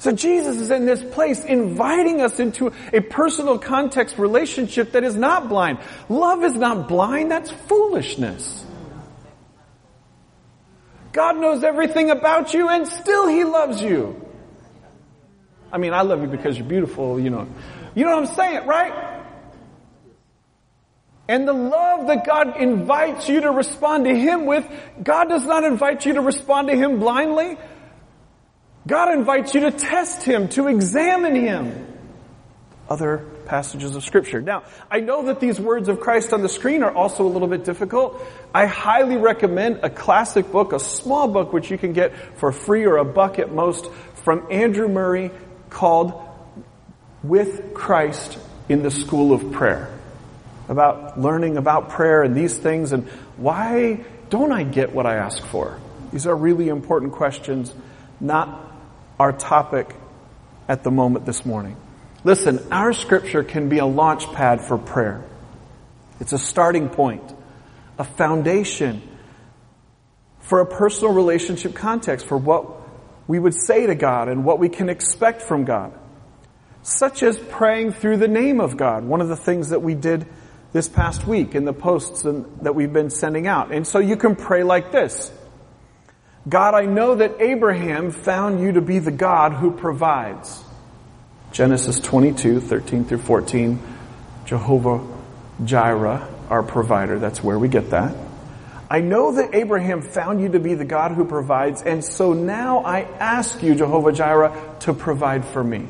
So 0.00 0.12
Jesus 0.12 0.56
is 0.56 0.70
in 0.70 0.86
this 0.86 1.02
place 1.02 1.44
inviting 1.44 2.22
us 2.22 2.40
into 2.40 2.72
a 2.90 3.00
personal 3.00 3.58
context 3.58 4.16
relationship 4.16 4.92
that 4.92 5.04
is 5.04 5.14
not 5.14 5.50
blind. 5.50 5.78
Love 6.08 6.42
is 6.42 6.54
not 6.54 6.88
blind, 6.88 7.30
that's 7.30 7.50
foolishness. 7.50 8.64
God 11.12 11.36
knows 11.36 11.62
everything 11.62 12.10
about 12.10 12.54
you 12.54 12.70
and 12.70 12.88
still 12.88 13.28
He 13.28 13.44
loves 13.44 13.82
you. 13.82 14.26
I 15.70 15.76
mean, 15.76 15.92
I 15.92 16.00
love 16.00 16.22
you 16.22 16.28
because 16.28 16.56
you're 16.56 16.66
beautiful, 16.66 17.20
you 17.20 17.28
know. 17.28 17.46
You 17.94 18.06
know 18.06 18.16
what 18.16 18.30
I'm 18.30 18.34
saying, 18.34 18.66
right? 18.66 19.22
And 21.28 21.46
the 21.46 21.52
love 21.52 22.06
that 22.06 22.24
God 22.24 22.56
invites 22.56 23.28
you 23.28 23.42
to 23.42 23.50
respond 23.50 24.06
to 24.06 24.14
Him 24.14 24.46
with, 24.46 24.66
God 25.02 25.28
does 25.28 25.44
not 25.44 25.62
invite 25.62 26.06
you 26.06 26.14
to 26.14 26.22
respond 26.22 26.68
to 26.68 26.74
Him 26.74 26.98
blindly. 26.98 27.58
God 28.86 29.12
invites 29.12 29.54
you 29.54 29.60
to 29.60 29.70
test 29.70 30.22
Him, 30.22 30.48
to 30.50 30.68
examine 30.68 31.34
Him. 31.34 31.86
Other 32.88 33.18
passages 33.46 33.94
of 33.96 34.04
scripture. 34.04 34.40
Now, 34.40 34.62
I 34.90 35.00
know 35.00 35.24
that 35.24 35.40
these 35.40 35.60
words 35.60 35.88
of 35.88 36.00
Christ 36.00 36.32
on 36.32 36.40
the 36.40 36.48
screen 36.48 36.82
are 36.82 36.92
also 36.92 37.26
a 37.26 37.28
little 37.28 37.48
bit 37.48 37.64
difficult. 37.64 38.22
I 38.54 38.66
highly 38.66 39.16
recommend 39.16 39.80
a 39.82 39.90
classic 39.90 40.50
book, 40.50 40.72
a 40.72 40.78
small 40.78 41.28
book 41.28 41.52
which 41.52 41.70
you 41.70 41.76
can 41.76 41.92
get 41.92 42.14
for 42.38 42.52
free 42.52 42.86
or 42.86 42.96
a 42.96 43.04
buck 43.04 43.38
at 43.38 43.52
most 43.52 43.90
from 44.22 44.46
Andrew 44.50 44.88
Murray 44.88 45.30
called 45.68 46.14
With 47.22 47.74
Christ 47.74 48.38
in 48.68 48.82
the 48.82 48.90
School 48.90 49.32
of 49.32 49.52
Prayer. 49.52 49.92
About 50.68 51.20
learning 51.20 51.56
about 51.56 51.90
prayer 51.90 52.22
and 52.22 52.36
these 52.36 52.56
things 52.56 52.92
and 52.92 53.08
why 53.36 54.04
don't 54.30 54.52
I 54.52 54.62
get 54.62 54.94
what 54.94 55.06
I 55.06 55.16
ask 55.16 55.44
for? 55.46 55.80
These 56.12 56.28
are 56.28 56.36
really 56.36 56.68
important 56.68 57.12
questions, 57.12 57.74
not 58.20 58.69
our 59.20 59.34
topic 59.34 59.94
at 60.66 60.82
the 60.82 60.90
moment 60.90 61.26
this 61.26 61.44
morning. 61.44 61.76
Listen, 62.24 62.58
our 62.72 62.94
scripture 62.94 63.44
can 63.44 63.68
be 63.68 63.76
a 63.76 63.84
launch 63.84 64.32
pad 64.32 64.62
for 64.62 64.78
prayer. 64.78 65.22
It's 66.20 66.32
a 66.32 66.38
starting 66.38 66.88
point, 66.88 67.22
a 67.98 68.04
foundation 68.04 69.02
for 70.38 70.60
a 70.60 70.66
personal 70.66 71.12
relationship 71.12 71.74
context 71.74 72.24
for 72.24 72.38
what 72.38 72.64
we 73.28 73.38
would 73.38 73.52
say 73.52 73.86
to 73.86 73.94
God 73.94 74.30
and 74.30 74.42
what 74.42 74.58
we 74.58 74.70
can 74.70 74.88
expect 74.88 75.42
from 75.42 75.66
God. 75.66 75.92
Such 76.82 77.22
as 77.22 77.38
praying 77.38 77.92
through 77.92 78.16
the 78.16 78.28
name 78.28 78.58
of 78.58 78.78
God, 78.78 79.04
one 79.04 79.20
of 79.20 79.28
the 79.28 79.36
things 79.36 79.68
that 79.68 79.82
we 79.82 79.94
did 79.94 80.26
this 80.72 80.88
past 80.88 81.26
week 81.26 81.54
in 81.54 81.66
the 81.66 81.74
posts 81.74 82.22
that 82.22 82.74
we've 82.74 82.92
been 82.92 83.10
sending 83.10 83.46
out. 83.46 83.70
And 83.70 83.86
so 83.86 83.98
you 83.98 84.16
can 84.16 84.34
pray 84.34 84.62
like 84.62 84.92
this. 84.92 85.30
God, 86.48 86.74
I 86.74 86.86
know 86.86 87.16
that 87.16 87.40
Abraham 87.40 88.10
found 88.12 88.60
you 88.60 88.72
to 88.72 88.80
be 88.80 88.98
the 88.98 89.10
God 89.10 89.52
who 89.52 89.70
provides. 89.70 90.64
Genesis 91.52 92.00
22, 92.00 92.60
13 92.60 93.04
through 93.04 93.18
14. 93.18 93.78
Jehovah 94.46 95.06
Jireh, 95.64 96.26
our 96.48 96.62
provider. 96.62 97.18
That's 97.18 97.44
where 97.44 97.58
we 97.58 97.68
get 97.68 97.90
that. 97.90 98.16
I 98.88 99.00
know 99.00 99.32
that 99.32 99.54
Abraham 99.54 100.02
found 100.02 100.40
you 100.40 100.48
to 100.48 100.58
be 100.58 100.74
the 100.74 100.84
God 100.84 101.12
who 101.12 101.24
provides, 101.24 101.82
and 101.82 102.04
so 102.04 102.32
now 102.32 102.80
I 102.80 103.02
ask 103.02 103.62
you, 103.62 103.76
Jehovah 103.76 104.10
Jireh, 104.10 104.76
to 104.80 104.94
provide 104.94 105.44
for 105.44 105.62
me. 105.62 105.86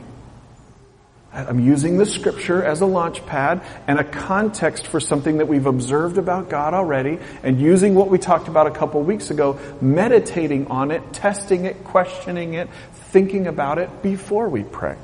I'm 1.32 1.60
using 1.60 1.96
the 1.96 2.06
scripture 2.06 2.62
as 2.62 2.80
a 2.80 2.86
launch 2.86 3.24
pad 3.24 3.62
and 3.86 4.00
a 4.00 4.04
context 4.04 4.88
for 4.88 4.98
something 4.98 5.38
that 5.38 5.46
we've 5.46 5.66
observed 5.66 6.18
about 6.18 6.48
God 6.48 6.74
already 6.74 7.20
and 7.44 7.60
using 7.60 7.94
what 7.94 8.08
we 8.08 8.18
talked 8.18 8.48
about 8.48 8.66
a 8.66 8.72
couple 8.72 9.00
weeks 9.02 9.30
ago, 9.30 9.58
meditating 9.80 10.66
on 10.68 10.90
it, 10.90 11.12
testing 11.12 11.66
it, 11.66 11.84
questioning 11.84 12.54
it, 12.54 12.68
thinking 12.92 13.46
about 13.46 13.78
it 13.78 14.02
before 14.02 14.48
we 14.48 14.64
pray. 14.64 14.96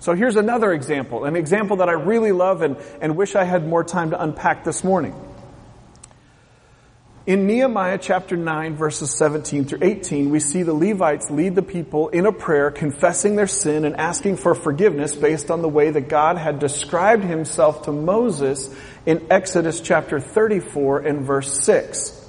So 0.00 0.14
here's 0.14 0.36
another 0.36 0.72
example, 0.72 1.26
an 1.26 1.36
example 1.36 1.76
that 1.76 1.90
I 1.90 1.92
really 1.92 2.32
love 2.32 2.62
and, 2.62 2.76
and 3.02 3.16
wish 3.16 3.36
I 3.36 3.44
had 3.44 3.68
more 3.68 3.84
time 3.84 4.10
to 4.10 4.22
unpack 4.22 4.64
this 4.64 4.82
morning. 4.82 5.14
In 7.24 7.46
Nehemiah 7.46 7.98
chapter 7.98 8.36
9 8.36 8.74
verses 8.74 9.16
17 9.16 9.66
through 9.66 9.78
18, 9.80 10.30
we 10.30 10.40
see 10.40 10.64
the 10.64 10.74
Levites 10.74 11.30
lead 11.30 11.54
the 11.54 11.62
people 11.62 12.08
in 12.08 12.26
a 12.26 12.32
prayer 12.32 12.72
confessing 12.72 13.36
their 13.36 13.46
sin 13.46 13.84
and 13.84 13.94
asking 13.96 14.38
for 14.38 14.56
forgiveness 14.56 15.14
based 15.14 15.48
on 15.48 15.62
the 15.62 15.68
way 15.68 15.88
that 15.88 16.08
God 16.08 16.36
had 16.36 16.58
described 16.58 17.22
himself 17.22 17.84
to 17.84 17.92
Moses 17.92 18.74
in 19.06 19.24
Exodus 19.30 19.80
chapter 19.80 20.18
34 20.18 21.02
and 21.02 21.20
verse 21.24 21.62
6. 21.62 22.28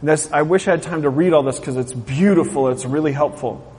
This, 0.00 0.30
I 0.30 0.42
wish 0.42 0.68
I 0.68 0.72
had 0.72 0.82
time 0.82 1.02
to 1.02 1.10
read 1.10 1.32
all 1.32 1.42
this 1.42 1.58
because 1.58 1.76
it's 1.76 1.92
beautiful, 1.92 2.68
it's 2.68 2.84
really 2.84 3.12
helpful. 3.12 3.69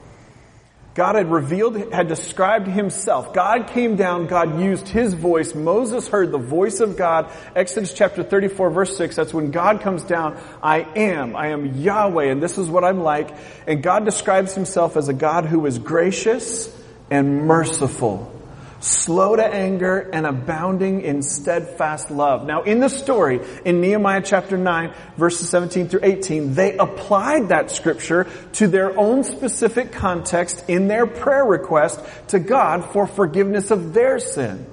God 0.94 1.14
had 1.14 1.30
revealed, 1.30 1.92
had 1.92 2.08
described 2.08 2.66
himself. 2.66 3.32
God 3.32 3.68
came 3.68 3.96
down, 3.96 4.26
God 4.26 4.60
used 4.60 4.88
his 4.88 5.14
voice. 5.14 5.54
Moses 5.54 6.06
heard 6.08 6.32
the 6.32 6.38
voice 6.38 6.80
of 6.80 6.98
God. 6.98 7.30
Exodus 7.56 7.94
chapter 7.94 8.22
34 8.22 8.70
verse 8.70 8.96
6, 8.96 9.16
that's 9.16 9.32
when 9.32 9.50
God 9.50 9.80
comes 9.80 10.02
down. 10.02 10.38
I 10.62 10.80
am, 10.80 11.34
I 11.34 11.48
am 11.48 11.80
Yahweh, 11.80 12.26
and 12.26 12.42
this 12.42 12.58
is 12.58 12.68
what 12.68 12.84
I'm 12.84 13.00
like. 13.00 13.34
And 13.66 13.82
God 13.82 14.04
describes 14.04 14.54
himself 14.54 14.98
as 14.98 15.08
a 15.08 15.14
God 15.14 15.46
who 15.46 15.64
is 15.64 15.78
gracious 15.78 16.74
and 17.10 17.46
merciful 17.46 18.41
slow 18.82 19.36
to 19.36 19.44
anger, 19.44 20.10
and 20.12 20.26
abounding 20.26 21.02
in 21.02 21.22
steadfast 21.22 22.10
love. 22.10 22.46
Now 22.46 22.62
in 22.62 22.80
the 22.80 22.88
story, 22.88 23.40
in 23.64 23.80
Nehemiah 23.80 24.22
chapter 24.24 24.58
9, 24.58 24.92
verses 25.16 25.48
17 25.48 25.88
through 25.88 26.00
18, 26.02 26.54
they 26.54 26.76
applied 26.76 27.48
that 27.48 27.70
scripture 27.70 28.26
to 28.54 28.66
their 28.66 28.98
own 28.98 29.24
specific 29.24 29.92
context 29.92 30.64
in 30.68 30.88
their 30.88 31.06
prayer 31.06 31.44
request 31.44 32.00
to 32.28 32.38
God 32.38 32.84
for 32.92 33.06
forgiveness 33.06 33.70
of 33.70 33.94
their 33.94 34.18
sin. 34.18 34.66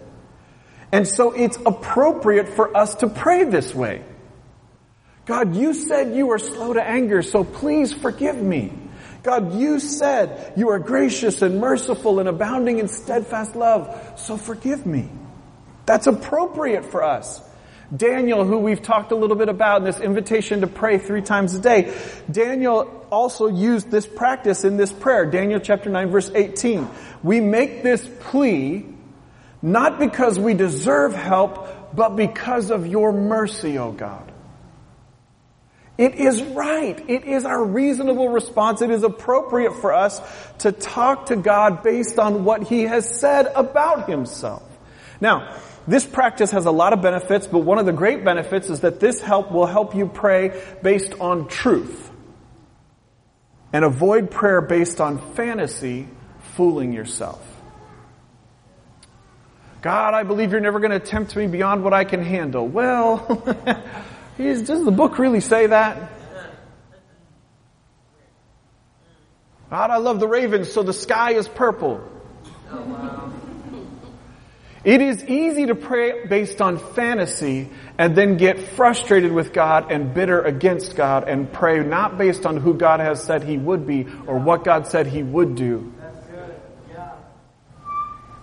And 0.91 1.07
so 1.07 1.31
it's 1.31 1.57
appropriate 1.65 2.49
for 2.49 2.75
us 2.75 2.95
to 2.95 3.07
pray 3.07 3.43
this 3.43 3.75
way. 3.75 4.03
God, 5.25 5.55
you 5.55 5.75
said 5.75 6.15
you 6.15 6.31
are 6.31 6.39
slow 6.39 6.73
to 6.73 6.81
anger, 6.81 7.21
so 7.21 7.43
please 7.43 7.93
forgive 7.93 8.41
me. 8.41 8.73
God, 9.23 9.53
you 9.55 9.79
said 9.79 10.53
you 10.55 10.69
are 10.69 10.79
gracious 10.79 11.41
and 11.41 11.59
merciful 11.59 12.19
and 12.19 12.29
abounding 12.29 12.79
in 12.79 12.87
steadfast 12.87 13.55
love, 13.55 14.13
so 14.17 14.37
forgive 14.37 14.85
me. 14.85 15.09
That's 15.85 16.07
appropriate 16.07 16.85
for 16.85 17.03
us. 17.03 17.41
Daniel, 17.95 18.45
who 18.45 18.59
we've 18.59 18.81
talked 18.81 19.11
a 19.11 19.15
little 19.15 19.35
bit 19.35 19.49
about 19.49 19.79
in 19.79 19.83
this 19.85 19.99
invitation 19.99 20.61
to 20.61 20.67
pray 20.67 20.99
three 20.99 21.23
times 21.23 21.55
a 21.55 21.59
day, 21.59 21.95
Daniel 22.29 23.07
also 23.09 23.47
used 23.47 23.89
this 23.89 24.05
practice 24.05 24.63
in 24.63 24.77
this 24.77 24.91
prayer. 24.91 25.25
Daniel 25.25 25.59
chapter 25.59 25.89
9 25.89 26.09
verse 26.09 26.29
18. 26.33 26.87
We 27.23 27.41
make 27.41 27.81
this 27.81 28.07
plea 28.19 28.85
not 29.61 29.99
because 29.99 30.39
we 30.39 30.53
deserve 30.53 31.13
help, 31.13 31.95
but 31.95 32.15
because 32.15 32.71
of 32.71 32.87
your 32.87 33.11
mercy, 33.11 33.77
O 33.77 33.91
God. 33.91 34.28
It 35.99 36.15
is 36.15 36.41
right. 36.41 36.97
It 37.09 37.25
is 37.25 37.43
our 37.43 37.61
reasonable 37.61 38.29
response. 38.29 38.81
It 38.81 38.89
is 38.89 39.03
appropriate 39.03 39.73
for 39.81 39.93
us 39.93 40.21
to 40.59 40.71
talk 40.71 41.25
to 41.25 41.35
God 41.35 41.83
based 41.83 42.17
on 42.17 42.45
what 42.45 42.63
He 42.63 42.83
has 42.83 43.19
said 43.19 43.47
about 43.53 44.07
Himself. 44.07 44.63
Now, 45.19 45.59
this 45.89 46.05
practice 46.05 46.51
has 46.51 46.65
a 46.65 46.71
lot 46.71 46.93
of 46.93 47.01
benefits, 47.01 47.47
but 47.47 47.59
one 47.59 47.79
of 47.79 47.85
the 47.85 47.91
great 47.91 48.23
benefits 48.23 48.69
is 48.69 48.79
that 48.79 49.01
this 49.01 49.19
help 49.19 49.51
will 49.51 49.65
help 49.65 49.93
you 49.93 50.07
pray 50.07 50.63
based 50.81 51.19
on 51.19 51.49
truth 51.49 52.09
and 53.73 53.83
avoid 53.83 54.31
prayer 54.31 54.61
based 54.61 55.01
on 55.01 55.33
fantasy, 55.33 56.07
fooling 56.55 56.93
yourself. 56.93 57.45
God, 59.81 60.13
I 60.13 60.23
believe 60.23 60.53
you're 60.53 60.61
never 60.61 60.79
going 60.79 60.91
to 60.91 60.99
tempt 61.01 61.35
me 61.35 61.47
beyond 61.47 61.83
what 61.83 61.93
I 61.93 62.05
can 62.05 62.23
handle. 62.23 62.65
Well, 62.65 63.43
Does 64.39 64.85
the 64.85 64.91
book 64.91 65.19
really 65.19 65.41
say 65.41 65.67
that? 65.67 66.11
God, 69.69 69.91
I 69.91 69.97
love 69.97 70.21
the 70.21 70.27
ravens, 70.27 70.71
so 70.71 70.81
the 70.81 70.93
sky 70.93 71.33
is 71.33 71.47
purple. 71.47 72.01
It 74.85 75.01
is 75.01 75.25
easy 75.25 75.65
to 75.65 75.75
pray 75.75 76.25
based 76.25 76.61
on 76.61 76.79
fantasy 76.79 77.69
and 77.97 78.15
then 78.15 78.37
get 78.37 78.59
frustrated 78.59 79.33
with 79.33 79.51
God 79.51 79.91
and 79.91 80.13
bitter 80.13 80.41
against 80.41 80.95
God 80.95 81.27
and 81.27 81.51
pray 81.51 81.83
not 81.83 82.17
based 82.17 82.45
on 82.45 82.55
who 82.55 82.73
God 82.73 83.01
has 83.01 83.21
said 83.21 83.43
He 83.43 83.57
would 83.57 83.85
be 83.85 84.07
or 84.25 84.39
what 84.39 84.63
God 84.63 84.87
said 84.87 85.07
He 85.07 85.21
would 85.21 85.55
do. 85.55 85.93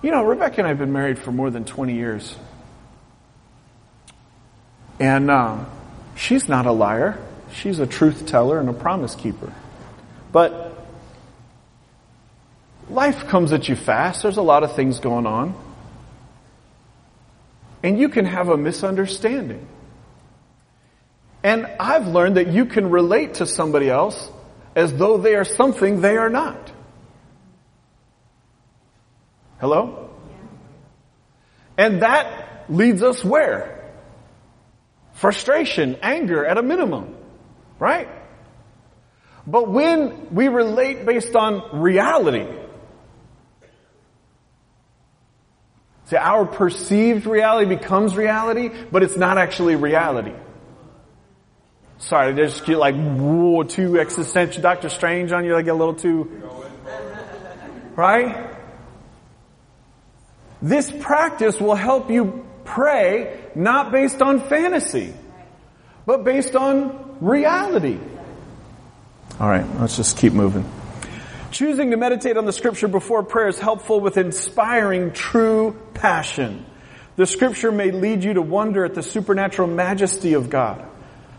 You 0.02 0.10
know, 0.10 0.24
Rebecca 0.24 0.58
and 0.58 0.66
I 0.66 0.68
have 0.68 0.78
been 0.78 0.92
married 0.92 1.18
for 1.18 1.32
more 1.32 1.50
than 1.50 1.64
20 1.64 1.94
years. 1.94 2.36
And 5.00 5.30
um, 5.30 5.66
she's 6.16 6.48
not 6.48 6.66
a 6.66 6.72
liar. 6.72 7.18
She's 7.52 7.78
a 7.78 7.86
truth 7.86 8.26
teller 8.26 8.58
and 8.58 8.68
a 8.68 8.72
promise 8.72 9.14
keeper. 9.14 9.52
But 10.32 10.76
life 12.90 13.28
comes 13.28 13.52
at 13.52 13.68
you 13.68 13.76
fast. 13.76 14.22
There's 14.22 14.36
a 14.36 14.42
lot 14.42 14.64
of 14.64 14.74
things 14.74 14.98
going 15.00 15.26
on. 15.26 15.54
And 17.82 17.98
you 17.98 18.08
can 18.08 18.24
have 18.24 18.48
a 18.48 18.56
misunderstanding. 18.56 19.66
And 21.42 21.66
I've 21.78 22.08
learned 22.08 22.38
that 22.38 22.48
you 22.48 22.66
can 22.66 22.90
relate 22.90 23.34
to 23.34 23.46
somebody 23.46 23.88
else 23.88 24.30
as 24.74 24.92
though 24.92 25.18
they 25.18 25.36
are 25.36 25.44
something 25.44 26.00
they 26.00 26.16
are 26.16 26.28
not. 26.28 26.72
Hello? 29.58 30.10
And 31.78 32.02
that 32.02 32.64
leads 32.68 33.02
us 33.02 33.24
where? 33.24 33.75
Frustration, 35.16 35.96
anger 36.02 36.44
at 36.44 36.58
a 36.58 36.62
minimum. 36.62 37.14
Right? 37.78 38.08
But 39.46 39.68
when 39.68 40.34
we 40.34 40.48
relate 40.48 41.06
based 41.06 41.34
on 41.36 41.80
reality, 41.80 42.46
see, 46.06 46.16
our 46.16 46.44
perceived 46.44 47.26
reality 47.26 47.68
becomes 47.68 48.16
reality, 48.16 48.70
but 48.90 49.02
it's 49.02 49.16
not 49.16 49.38
actually 49.38 49.76
reality. 49.76 50.34
Sorry, 51.98 52.32
I 52.32 52.36
just 52.36 52.66
get 52.66 52.76
like, 52.76 52.94
whoa, 52.94 53.62
too 53.62 53.98
existential, 53.98 54.62
Doctor 54.62 54.88
Strange 54.88 55.32
on 55.32 55.44
you, 55.44 55.54
like 55.54 55.66
a 55.66 55.72
little 55.72 55.94
too, 55.94 56.42
right? 57.94 58.54
This 60.60 60.90
practice 60.90 61.60
will 61.60 61.74
help 61.74 62.10
you 62.10 62.45
pray 62.66 63.40
not 63.54 63.90
based 63.92 64.20
on 64.20 64.40
fantasy, 64.40 65.14
but 66.04 66.24
based 66.24 66.54
on 66.54 67.16
reality. 67.20 67.98
All 69.40 69.48
right, 69.48 69.66
let's 69.80 69.96
just 69.96 70.18
keep 70.18 70.32
moving. 70.32 70.70
Choosing 71.50 71.90
to 71.92 71.96
meditate 71.96 72.36
on 72.36 72.44
the 72.44 72.52
scripture 72.52 72.88
before 72.88 73.22
prayer 73.22 73.48
is 73.48 73.58
helpful 73.58 74.00
with 74.00 74.18
inspiring 74.18 75.12
true 75.12 75.80
passion. 75.94 76.66
The 77.16 77.26
scripture 77.26 77.72
may 77.72 77.92
lead 77.92 78.24
you 78.24 78.34
to 78.34 78.42
wonder 78.42 78.84
at 78.84 78.94
the 78.94 79.02
supernatural 79.02 79.68
majesty 79.68 80.34
of 80.34 80.50
God. 80.50 80.84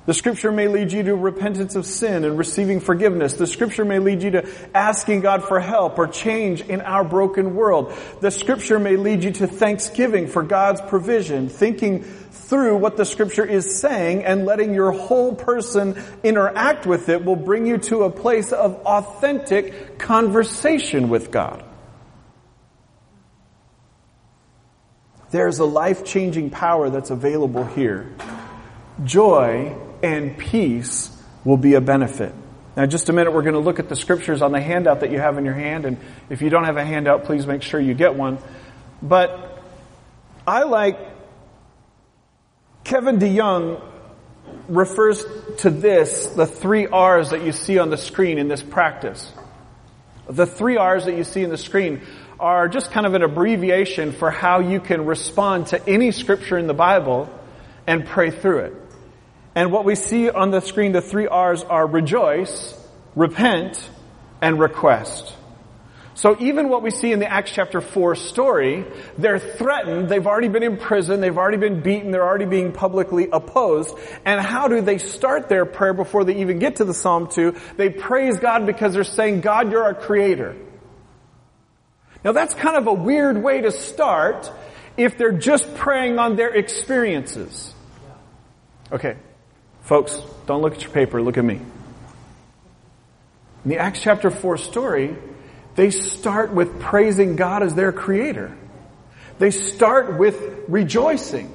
The 0.08 0.13
scripture 0.13 0.54
may 0.54 0.70
lead 0.70 0.93
you 0.93 1.04
to 1.04 1.15
repentance 1.17 1.76
of 1.76 1.86
sin 1.86 2.24
and 2.24 2.38
receiving 2.38 2.80
forgiveness. 2.80 3.34
The 3.34 3.46
scripture 3.46 3.84
may 3.84 4.00
lead 4.00 4.24
you 4.24 4.32
to 4.32 4.48
asking 4.74 5.20
God 5.20 5.43
for 5.43 5.60
help 5.60 6.00
or 6.00 6.08
change 6.08 6.62
in 6.62 6.80
our 6.80 7.04
broken 7.04 7.56
world. 7.56 7.93
The 8.22 8.32
scripture 8.32 8.80
may 8.80 8.96
lead 8.96 9.26
you 9.26 9.32
to 9.34 9.48
thanksgiving 9.48 10.28
for 10.28 10.43
God's 10.43 10.80
provision, 10.80 11.50
thinking 11.50 12.04
through 12.04 12.78
what 12.78 12.96
the 12.96 13.04
scripture 13.04 13.43
is 13.43 13.82
saying 13.82 14.24
and 14.24 14.46
letting 14.46 14.74
your 14.74 14.93
whole 14.93 15.36
person 15.36 16.02
interact 16.24 16.86
with 16.86 17.10
it 17.10 17.26
will 17.26 17.36
bring 17.36 17.65
you 17.65 17.78
to 17.78 18.04
a 18.04 18.10
place 18.10 18.54
of 18.54 18.76
authentic 18.86 20.00
conversation 20.00 21.10
with 21.10 21.32
God. 21.32 21.65
There's 25.32 25.60
a 25.60 25.65
life-changing 25.65 26.52
power 26.52 26.89
that's 26.89 27.10
available 27.10 27.65
here. 27.65 28.15
Joy 29.04 29.76
and 30.03 30.38
peace 30.38 31.12
will 31.43 31.57
be 31.57 31.75
a 31.75 31.81
benefit. 31.81 32.33
Now, 32.75 32.86
just 32.86 33.10
a 33.10 33.13
minute, 33.13 33.33
we're 33.33 33.41
going 33.41 33.55
to 33.55 33.60
look 33.60 33.79
at 33.79 33.89
the 33.89 33.95
scriptures 33.95 34.41
on 34.41 34.51
the 34.51 34.62
handout 34.62 34.99
that 34.99 35.12
you 35.12 35.19
have 35.19 35.38
in 35.38 35.45
your 35.45 35.55
hand. 35.55 35.86
And 35.86 35.97
if 36.29 36.41
you 36.41 36.49
don't 36.49 36.65
have 36.65 36.77
a 36.77 36.86
handout, 36.86 37.23
please 37.23 37.47
make 37.47 37.63
sure 37.63 37.79
you 37.79 37.95
get 37.95 38.15
one. 38.15 38.38
But 39.01 39.63
I 40.45 40.63
like 40.63 40.99
Kevin 42.83 43.17
DeYoung 43.17 43.81
refers 44.69 45.25
to 45.60 45.69
this, 45.69 46.27
the 46.27 46.45
three 46.45 46.88
R's 46.88 47.31
that 47.31 47.43
you 47.43 47.51
see 47.51 47.79
on 47.79 47.89
the 47.89 47.97
screen 47.97 48.38
in 48.38 48.47
this 48.47 48.62
practice. 48.62 49.31
The 50.29 50.45
three 50.45 50.77
R's 50.77 51.05
that 51.05 51.17
you 51.17 51.23
see 51.23 51.43
in 51.43 51.49
the 51.49 51.57
screen 51.57 52.01
are 52.39 52.67
just 52.67 52.91
kind 52.91 53.05
of 53.05 53.13
an 53.13 53.23
abbreviation 53.23 54.12
for 54.12 54.29
how 54.29 54.60
you 54.60 54.79
can 54.79 55.05
respond 55.05 55.67
to 55.67 55.89
any 55.89 56.12
scripture 56.12 56.57
in 56.57 56.67
the 56.67 56.73
Bible 56.73 57.29
and 57.88 58.05
pray 58.05 58.29
through 58.29 58.60
it. 58.60 58.75
And 59.58 59.72
what 59.72 59.86
we 59.86 59.96
see 59.96 60.30
on 60.30 60.52
the 60.52 60.60
screen, 60.60 60.91
the 60.91 61.02
three 61.02 61.26
R's 61.26 61.63
are 61.63 61.88
rejoice, 61.88 62.80
repent, 63.15 63.89
and 64.39 64.60
request. 64.60 65.34
So 66.13 66.38
even 66.39 66.70
what 66.70 66.84
we 66.84 66.91
see 66.91 67.12
in 67.12 67.17
the 67.17 67.28
Acts 67.28 67.50
chapter 67.50 67.82
4 67.82 68.13
story, 68.13 68.86
they're 69.17 69.39
threatened, 69.39 70.10
they've 70.10 70.28
already 70.28 70.48
been 70.48 70.62
in 70.62 70.78
prison, 70.78 71.22
they've 71.22 71.39
already 71.39 71.58
been 71.58 71.82
beaten, 71.82 72.12
they're 72.12 72.24
already 72.24 72.46
being 72.46 72.72
publicly 72.72 73.30
opposed. 73.34 73.98
And 74.26 74.39
how 74.39 74.67
do 74.67 74.80
they 74.80 75.00
start 75.00 75.50
their 75.50 75.65
prayer 75.65 75.96
before 75.96 76.24
they 76.24 76.36
even 76.36 76.60
get 76.60 76.76
to 76.76 76.86
the 76.86 76.93
Psalm 76.93 77.28
2? 77.28 77.56
They 77.78 77.89
praise 77.89 78.38
God 78.38 78.67
because 78.67 78.93
they're 78.93 79.04
saying, 79.04 79.41
God, 79.41 79.72
you're 79.72 79.84
our 79.84 79.96
creator. 79.96 80.56
Now 82.24 82.32
that's 82.32 82.54
kind 82.54 82.78
of 82.78 82.86
a 82.86 82.93
weird 82.93 83.41
way 83.41 83.62
to 83.62 83.72
start 83.72 84.52
if 84.98 85.17
they're 85.17 85.32
just 85.32 85.74
praying 85.74 86.20
on 86.20 86.36
their 86.36 86.54
experiences. 86.54 87.74
Okay. 88.91 89.17
Folks, 89.88 90.21
don't 90.45 90.62
look 90.62 90.76
at 90.76 90.82
your 90.82 90.91
paper, 90.91 91.21
look 91.21 91.38
at 91.38 91.45
me. 91.45 91.62
In 93.63 93.69
the 93.71 93.78
Acts 93.78 94.02
chapter 94.02 94.30
4 94.30 94.58
story, 94.58 95.15
they 95.76 95.91
start 95.91 96.52
with 96.54 96.82
praising 96.82 97.38
God 97.38 97.63
as 97.63 97.73
their 97.73 97.93
creator. 97.93 98.54
They 99.39 99.50
start 99.52 100.17
with 100.17 100.65
rejoicing. 100.67 101.54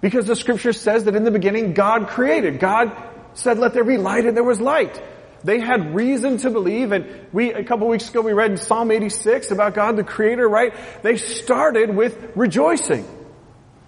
Because 0.00 0.24
the 0.24 0.34
scripture 0.34 0.72
says 0.72 1.04
that 1.04 1.14
in 1.14 1.24
the 1.24 1.30
beginning 1.30 1.74
God 1.74 2.08
created. 2.08 2.58
God 2.58 2.96
said, 3.34 3.58
let 3.58 3.74
there 3.74 3.84
be 3.84 3.98
light 3.98 4.24
and 4.24 4.34
there 4.34 4.42
was 4.42 4.58
light. 4.58 4.98
They 5.42 5.60
had 5.60 5.94
reason 5.94 6.38
to 6.38 6.50
believe 6.50 6.92
and 6.92 7.26
we, 7.34 7.52
a 7.52 7.64
couple 7.64 7.86
weeks 7.86 8.08
ago 8.08 8.22
we 8.22 8.32
read 8.32 8.52
in 8.52 8.56
Psalm 8.56 8.90
86 8.90 9.50
about 9.50 9.74
God 9.74 9.96
the 9.96 10.04
creator, 10.04 10.48
right? 10.48 10.72
They 11.02 11.18
started 11.18 11.94
with 11.94 12.32
rejoicing. 12.34 13.06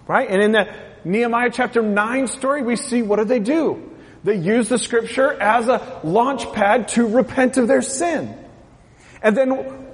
Right? 0.07 0.29
And 0.29 0.41
in 0.41 0.51
the 0.51 0.86
Nehemiah 1.07 1.49
chapter 1.51 1.81
9 1.81 2.27
story, 2.27 2.61
we 2.61 2.75
see 2.75 3.01
what 3.01 3.17
do 3.17 3.25
they 3.25 3.39
do? 3.39 3.91
They 4.23 4.35
use 4.35 4.67
the 4.67 4.77
scripture 4.77 5.31
as 5.31 5.67
a 5.69 6.01
launch 6.03 6.51
pad 6.51 6.89
to 6.89 7.07
repent 7.07 7.55
of 7.57 7.67
their 7.69 7.81
sin. 7.81 8.37
And 9.21 9.35
then 9.35 9.87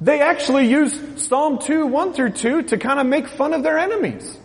they 0.00 0.20
actually 0.20 0.68
use 0.68 1.26
Psalm 1.26 1.58
2, 1.58 1.86
1 1.86 2.12
through 2.12 2.30
2 2.30 2.62
to 2.64 2.78
kind 2.78 3.00
of 3.00 3.06
make 3.06 3.26
fun 3.26 3.52
of 3.52 3.64
their 3.64 3.78
enemies. 3.78 4.38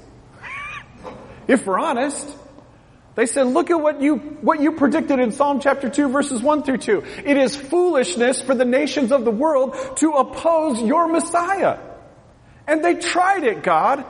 if 1.48 1.66
we're 1.66 1.80
honest. 1.80 2.38
They 3.16 3.28
said, 3.28 3.44
look 3.44 3.70
at 3.70 3.80
what 3.80 4.02
you, 4.02 4.16
what 4.16 4.60
you 4.60 4.72
predicted 4.72 5.20
in 5.20 5.32
Psalm 5.32 5.60
chapter 5.60 5.88
2 5.88 6.10
verses 6.10 6.42
1 6.42 6.64
through 6.64 6.80
2. 6.80 7.04
It 7.24 7.38
is 7.38 7.56
foolishness 7.56 8.42
for 8.42 8.56
the 8.56 8.66
nations 8.66 9.12
of 9.12 9.26
the 9.26 9.32
world 9.32 9.76
to 9.98 10.14
oppose 10.14 10.82
your 10.82 11.08
Messiah. 11.08 11.78
And 12.66 12.84
they 12.84 12.96
tried 12.96 13.44
it, 13.44 13.62
God. 13.62 14.04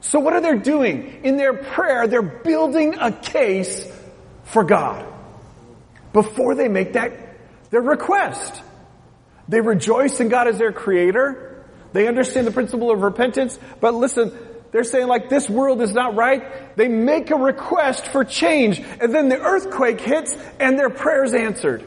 So 0.00 0.18
what 0.20 0.32
are 0.32 0.40
they 0.40 0.58
doing? 0.58 1.20
In 1.24 1.36
their 1.36 1.52
prayer, 1.52 2.06
they're 2.06 2.22
building 2.22 2.94
a 2.98 3.12
case 3.12 3.86
for 4.44 4.64
God. 4.64 5.06
Before 6.12 6.54
they 6.54 6.68
make 6.68 6.94
that 6.94 7.12
their 7.70 7.82
request. 7.82 8.62
They 9.48 9.60
rejoice 9.60 10.20
in 10.20 10.28
God 10.28 10.48
as 10.48 10.58
their 10.58 10.72
creator. 10.72 11.64
They 11.92 12.06
understand 12.06 12.46
the 12.46 12.52
principle 12.52 12.90
of 12.90 13.02
repentance. 13.02 13.58
But 13.80 13.94
listen, 13.94 14.32
they're 14.72 14.84
saying 14.84 15.08
like 15.08 15.28
this 15.28 15.48
world 15.48 15.80
is 15.82 15.92
not 15.92 16.14
right. 16.14 16.76
They 16.76 16.88
make 16.88 17.30
a 17.30 17.36
request 17.36 18.06
for 18.06 18.24
change 18.24 18.80
and 18.80 19.14
then 19.14 19.28
the 19.28 19.40
earthquake 19.40 20.00
hits 20.00 20.36
and 20.58 20.78
their 20.78 20.90
prayers 20.90 21.34
answered. 21.34 21.84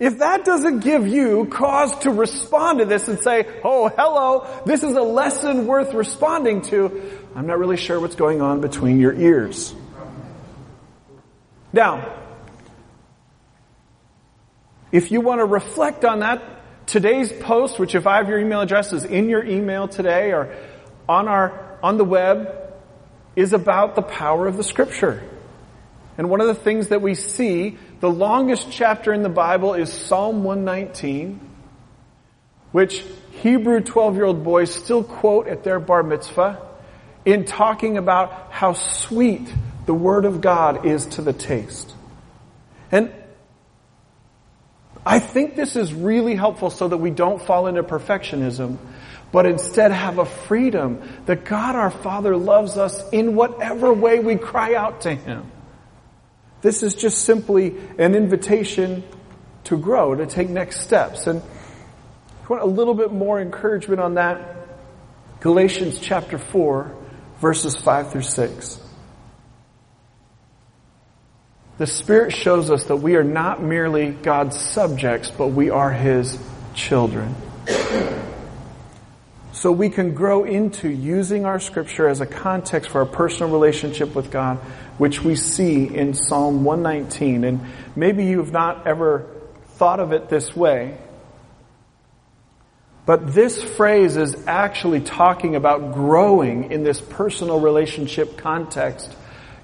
If 0.00 0.18
that 0.18 0.44
doesn't 0.44 0.80
give 0.80 1.06
you 1.06 1.46
cause 1.46 1.96
to 2.00 2.10
respond 2.10 2.80
to 2.80 2.84
this 2.84 3.06
and 3.08 3.18
say, 3.20 3.46
oh, 3.62 3.88
hello, 3.88 4.62
this 4.66 4.82
is 4.82 4.96
a 4.96 5.02
lesson 5.02 5.66
worth 5.66 5.94
responding 5.94 6.62
to, 6.62 7.00
I'm 7.34 7.46
not 7.46 7.58
really 7.58 7.76
sure 7.76 8.00
what's 8.00 8.16
going 8.16 8.42
on 8.42 8.60
between 8.60 8.98
your 8.98 9.14
ears. 9.14 9.74
Now, 11.72 12.20
if 14.90 15.10
you 15.10 15.20
want 15.20 15.40
to 15.40 15.44
reflect 15.44 16.04
on 16.04 16.20
that, 16.20 16.86
today's 16.86 17.32
post, 17.32 17.78
which 17.78 17.94
if 17.94 18.06
I 18.06 18.18
have 18.18 18.28
your 18.28 18.38
email 18.38 18.60
address 18.60 18.92
is 18.92 19.04
in 19.04 19.28
your 19.28 19.44
email 19.44 19.88
today 19.88 20.32
or 20.32 20.54
on 21.08 21.28
our, 21.28 21.78
on 21.82 21.98
the 21.98 22.04
web, 22.04 22.72
is 23.36 23.52
about 23.52 23.96
the 23.96 24.02
power 24.02 24.46
of 24.46 24.56
the 24.56 24.64
scripture. 24.64 25.22
And 26.16 26.30
one 26.30 26.40
of 26.40 26.46
the 26.46 26.54
things 26.54 26.88
that 26.88 27.02
we 27.02 27.14
see, 27.14 27.76
the 28.00 28.10
longest 28.10 28.68
chapter 28.70 29.12
in 29.12 29.22
the 29.22 29.28
Bible 29.28 29.74
is 29.74 29.92
Psalm 29.92 30.44
119. 30.44 31.40
which 32.72 33.04
Hebrew 33.42 33.80
12 33.80 34.16
year 34.16 34.24
old 34.24 34.42
boys 34.42 34.74
still 34.74 35.04
quote 35.04 35.46
at 35.46 35.62
their 35.62 35.78
bar 35.78 36.02
mitzvah 36.02 36.60
in 37.24 37.44
talking 37.44 37.96
about 37.96 38.48
how 38.50 38.72
sweet 38.72 39.48
the 39.86 39.94
Word 39.94 40.24
of 40.24 40.40
God 40.40 40.84
is 40.84 41.06
to 41.06 41.22
the 41.22 41.32
taste. 41.32 41.94
And 42.90 43.12
I 45.06 45.20
think 45.20 45.54
this 45.54 45.76
is 45.76 45.94
really 45.94 46.34
helpful 46.34 46.70
so 46.70 46.88
that 46.88 46.96
we 46.96 47.10
don't 47.10 47.40
fall 47.40 47.68
into 47.68 47.84
perfectionism, 47.84 48.78
but 49.30 49.46
instead 49.46 49.92
have 49.92 50.18
a 50.18 50.24
freedom 50.26 51.00
that 51.26 51.44
God 51.44 51.76
our 51.76 51.90
Father 51.90 52.36
loves 52.36 52.76
us 52.76 53.08
in 53.10 53.36
whatever 53.36 53.92
way 53.92 54.18
we 54.18 54.34
cry 54.36 54.74
out 54.74 55.02
to 55.02 55.14
Him. 55.14 55.50
This 56.64 56.82
is 56.82 56.94
just 56.94 57.26
simply 57.26 57.76
an 57.98 58.14
invitation 58.14 59.04
to 59.64 59.76
grow, 59.76 60.14
to 60.14 60.24
take 60.24 60.48
next 60.48 60.80
steps. 60.80 61.26
And 61.26 61.42
if 61.42 62.42
you 62.42 62.48
want 62.48 62.62
a 62.62 62.66
little 62.66 62.94
bit 62.94 63.12
more 63.12 63.38
encouragement 63.38 64.00
on 64.00 64.14
that, 64.14 64.56
Galatians 65.40 65.98
chapter 65.98 66.38
4, 66.38 66.96
verses 67.38 67.76
5 67.76 68.12
through 68.12 68.22
6. 68.22 68.80
The 71.76 71.86
Spirit 71.86 72.32
shows 72.32 72.70
us 72.70 72.84
that 72.84 72.96
we 72.96 73.16
are 73.16 73.24
not 73.24 73.62
merely 73.62 74.12
God's 74.12 74.58
subjects, 74.58 75.30
but 75.30 75.48
we 75.48 75.68
are 75.68 75.92
His 75.92 76.38
children. 76.74 77.34
So 79.52 79.70
we 79.70 79.90
can 79.90 80.14
grow 80.14 80.44
into 80.44 80.88
using 80.88 81.44
our 81.44 81.60
scripture 81.60 82.08
as 82.08 82.20
a 82.20 82.26
context 82.26 82.90
for 82.90 83.00
our 83.00 83.06
personal 83.06 83.52
relationship 83.52 84.14
with 84.14 84.30
God, 84.30 84.60
which 84.98 85.22
we 85.22 85.34
see 85.34 85.84
in 85.84 86.14
Psalm 86.14 86.64
119. 86.64 87.44
And 87.44 87.60
maybe 87.96 88.24
you've 88.24 88.52
not 88.52 88.86
ever 88.86 89.26
thought 89.76 90.00
of 90.00 90.12
it 90.12 90.28
this 90.28 90.54
way. 90.54 90.96
But 93.06 93.34
this 93.34 93.62
phrase 93.62 94.16
is 94.16 94.34
actually 94.46 95.00
talking 95.00 95.56
about 95.56 95.92
growing 95.92 96.70
in 96.70 96.84
this 96.84 97.00
personal 97.00 97.60
relationship 97.60 98.38
context 98.38 99.14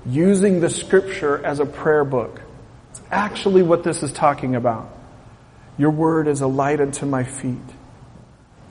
using 0.04 0.60
the 0.60 0.68
scripture 0.68 1.44
as 1.44 1.58
a 1.58 1.66
prayer 1.66 2.04
book. 2.04 2.42
It's 2.90 3.00
actually 3.10 3.62
what 3.62 3.82
this 3.82 4.02
is 4.02 4.12
talking 4.12 4.56
about. 4.56 4.94
Your 5.78 5.90
word 5.90 6.28
is 6.28 6.42
a 6.42 6.46
light 6.46 6.80
unto 6.80 7.06
my 7.06 7.24
feet, 7.24 7.56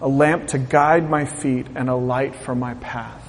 a 0.02 0.08
lamp 0.08 0.50
to 0.50 0.60
guide 0.60 1.10
my 1.10 1.26
feet, 1.26 1.66
and 1.74 1.90
a 1.90 1.96
light 1.96 2.36
for 2.36 2.54
my 2.54 2.76
path. 2.76 3.29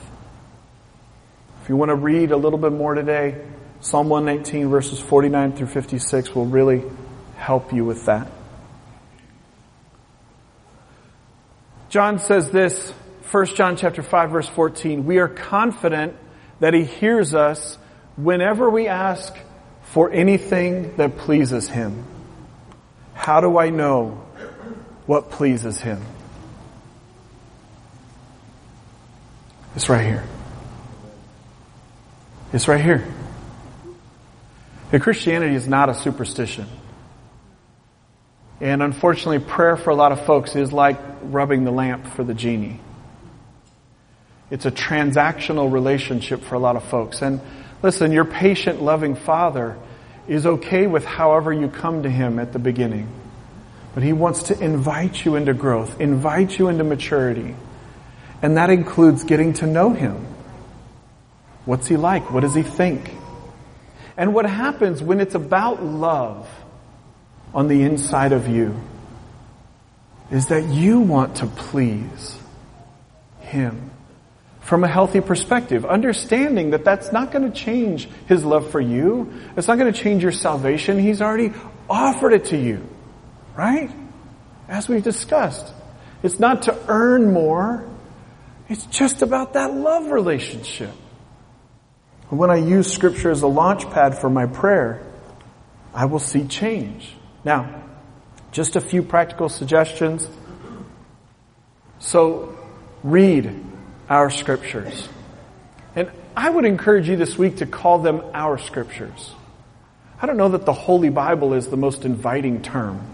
You 1.70 1.76
want 1.76 1.90
to 1.90 1.94
read 1.94 2.32
a 2.32 2.36
little 2.36 2.58
bit 2.58 2.72
more 2.72 2.96
today, 2.96 3.40
Psalm 3.80 4.08
119 4.08 4.70
verses 4.70 4.98
49 4.98 5.52
through 5.52 5.68
56 5.68 6.34
will 6.34 6.46
really 6.46 6.82
help 7.36 7.72
you 7.72 7.84
with 7.84 8.06
that. 8.06 8.28
John 11.88 12.18
says 12.18 12.50
this, 12.50 12.90
1 13.30 13.46
John 13.54 13.76
chapter 13.76 14.02
5 14.02 14.30
verse 14.32 14.48
14, 14.48 15.06
we 15.06 15.18
are 15.18 15.28
confident 15.28 16.16
that 16.58 16.74
he 16.74 16.82
hears 16.82 17.36
us 17.36 17.78
whenever 18.16 18.68
we 18.68 18.88
ask 18.88 19.32
for 19.84 20.10
anything 20.10 20.96
that 20.96 21.18
pleases 21.18 21.68
Him, 21.68 22.04
how 23.14 23.40
do 23.40 23.58
I 23.58 23.70
know 23.70 24.26
what 25.06 25.30
pleases 25.30 25.78
Him? 25.78 26.02
It's 29.76 29.88
right 29.88 30.04
here. 30.04 30.24
It's 32.52 32.68
right 32.68 32.80
here. 32.80 33.06
And 34.92 35.00
Christianity 35.00 35.54
is 35.54 35.68
not 35.68 35.88
a 35.88 35.94
superstition. 35.94 36.66
And 38.60 38.82
unfortunately, 38.82 39.38
prayer 39.38 39.76
for 39.76 39.90
a 39.90 39.94
lot 39.94 40.12
of 40.12 40.26
folks 40.26 40.56
is 40.56 40.72
like 40.72 40.98
rubbing 41.22 41.64
the 41.64 41.70
lamp 41.70 42.06
for 42.08 42.24
the 42.24 42.34
genie. 42.34 42.80
It's 44.50 44.66
a 44.66 44.70
transactional 44.70 45.72
relationship 45.72 46.42
for 46.42 46.56
a 46.56 46.58
lot 46.58 46.76
of 46.76 46.84
folks. 46.84 47.22
And 47.22 47.40
Listen, 47.82 48.12
your 48.12 48.24
patient, 48.24 48.82
loving 48.82 49.14
Father 49.14 49.78
is 50.28 50.46
okay 50.46 50.86
with 50.86 51.04
however 51.04 51.52
you 51.52 51.68
come 51.68 52.02
to 52.02 52.10
Him 52.10 52.38
at 52.38 52.52
the 52.52 52.58
beginning. 52.58 53.08
But 53.94 54.02
He 54.02 54.12
wants 54.12 54.44
to 54.44 54.60
invite 54.60 55.24
you 55.24 55.36
into 55.36 55.54
growth, 55.54 56.00
invite 56.00 56.58
you 56.58 56.68
into 56.68 56.84
maturity. 56.84 57.54
And 58.42 58.56
that 58.56 58.70
includes 58.70 59.24
getting 59.24 59.54
to 59.54 59.66
know 59.66 59.90
Him. 59.90 60.26
What's 61.70 61.86
He 61.86 61.96
like? 61.96 62.32
What 62.32 62.40
does 62.40 62.56
He 62.56 62.64
think? 62.64 63.12
And 64.16 64.34
what 64.34 64.44
happens 64.44 65.00
when 65.00 65.20
it's 65.20 65.36
about 65.36 65.80
love 65.80 66.48
on 67.54 67.68
the 67.68 67.82
inside 67.82 68.32
of 68.32 68.48
you 68.48 68.74
is 70.32 70.48
that 70.48 70.64
you 70.64 70.98
want 70.98 71.36
to 71.36 71.46
please 71.46 72.36
Him 73.38 73.92
from 74.58 74.82
a 74.82 74.88
healthy 74.88 75.20
perspective, 75.20 75.86
understanding 75.86 76.70
that 76.70 76.84
that's 76.84 77.12
not 77.12 77.30
going 77.30 77.48
to 77.48 77.56
change 77.56 78.08
His 78.26 78.44
love 78.44 78.72
for 78.72 78.80
you. 78.80 79.32
It's 79.56 79.68
not 79.68 79.78
going 79.78 79.92
to 79.92 79.96
change 79.96 80.24
your 80.24 80.32
salvation. 80.32 80.98
He's 80.98 81.22
already 81.22 81.52
offered 81.88 82.32
it 82.32 82.46
to 82.46 82.56
you. 82.56 82.84
Right? 83.56 83.92
As 84.66 84.88
we've 84.88 85.04
discussed. 85.04 85.72
It's 86.24 86.40
not 86.40 86.62
to 86.62 86.76
earn 86.88 87.32
more. 87.32 87.88
It's 88.68 88.86
just 88.86 89.22
about 89.22 89.52
that 89.52 89.72
love 89.72 90.10
relationship. 90.10 90.90
When 92.30 92.48
I 92.48 92.56
use 92.56 92.92
scripture 92.92 93.30
as 93.30 93.42
a 93.42 93.48
launch 93.48 93.90
pad 93.90 94.16
for 94.16 94.30
my 94.30 94.46
prayer, 94.46 95.02
I 95.92 96.04
will 96.04 96.20
see 96.20 96.44
change. 96.46 97.12
Now, 97.44 97.82
just 98.52 98.76
a 98.76 98.80
few 98.80 99.02
practical 99.02 99.48
suggestions. 99.48 100.28
So, 101.98 102.56
read 103.02 103.52
our 104.08 104.30
scriptures. 104.30 105.08
And 105.96 106.10
I 106.36 106.48
would 106.48 106.64
encourage 106.64 107.08
you 107.08 107.16
this 107.16 107.36
week 107.36 107.56
to 107.56 107.66
call 107.66 107.98
them 107.98 108.22
our 108.32 108.58
scriptures. 108.58 109.32
I 110.22 110.26
don't 110.26 110.36
know 110.36 110.50
that 110.50 110.64
the 110.66 110.72
Holy 110.72 111.10
Bible 111.10 111.54
is 111.54 111.66
the 111.66 111.76
most 111.76 112.04
inviting 112.04 112.62
term. 112.62 113.04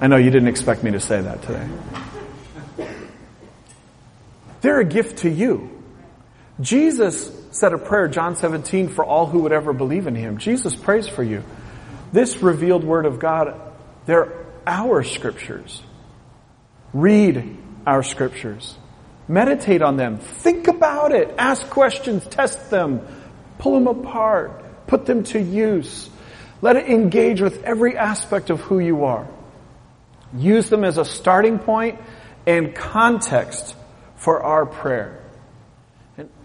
I 0.00 0.06
know 0.06 0.16
you 0.16 0.30
didn't 0.30 0.48
expect 0.48 0.84
me 0.84 0.92
to 0.92 1.00
say 1.00 1.20
that 1.20 1.42
today. 1.42 1.68
They're 4.60 4.80
a 4.80 4.84
gift 4.84 5.18
to 5.18 5.30
you. 5.30 5.79
Jesus 6.60 7.32
said 7.52 7.72
a 7.72 7.78
prayer, 7.78 8.08
John 8.08 8.36
17, 8.36 8.88
for 8.88 9.04
all 9.04 9.26
who 9.26 9.40
would 9.40 9.52
ever 9.52 9.72
believe 9.72 10.06
in 10.06 10.14
him. 10.14 10.38
Jesus 10.38 10.74
prays 10.74 11.08
for 11.08 11.22
you. 11.22 11.42
This 12.12 12.42
revealed 12.42 12.84
word 12.84 13.06
of 13.06 13.18
God, 13.18 13.60
they're 14.06 14.46
our 14.66 15.02
scriptures. 15.02 15.82
Read 16.92 17.56
our 17.86 18.02
scriptures. 18.02 18.76
Meditate 19.28 19.80
on 19.80 19.96
them. 19.96 20.18
Think 20.18 20.68
about 20.68 21.12
it. 21.12 21.34
Ask 21.38 21.68
questions. 21.70 22.26
Test 22.26 22.70
them. 22.70 23.06
Pull 23.58 23.74
them 23.74 23.86
apart. 23.86 24.86
Put 24.86 25.06
them 25.06 25.22
to 25.24 25.40
use. 25.40 26.10
Let 26.62 26.76
it 26.76 26.86
engage 26.86 27.40
with 27.40 27.62
every 27.62 27.96
aspect 27.96 28.50
of 28.50 28.60
who 28.60 28.80
you 28.80 29.04
are. 29.04 29.28
Use 30.36 30.68
them 30.68 30.84
as 30.84 30.98
a 30.98 31.04
starting 31.04 31.58
point 31.58 32.00
and 32.46 32.74
context 32.74 33.76
for 34.16 34.42
our 34.42 34.66
prayer. 34.66 35.19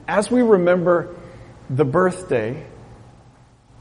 As 0.07 0.29
we 0.29 0.41
remember 0.41 1.15
the 1.69 1.85
birthday 1.85 2.65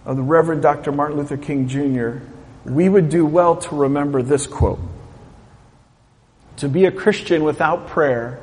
of 0.05 0.17
the 0.17 0.23
Reverend 0.23 0.63
Dr. 0.63 0.93
Martin 0.93 1.19
Luther 1.19 1.37
King 1.37 1.69
Jr., 1.69 2.19
we 2.65 2.89
would 2.89 3.11
do 3.11 3.27
well 3.27 3.57
to 3.57 3.77
remember 3.77 4.23
this 4.23 4.47
quote. 4.47 4.81
To 6.59 6.69
be 6.69 6.87
a 6.87 6.93
Christian 6.93 7.45
without 7.45 7.89
prayer 7.89 8.41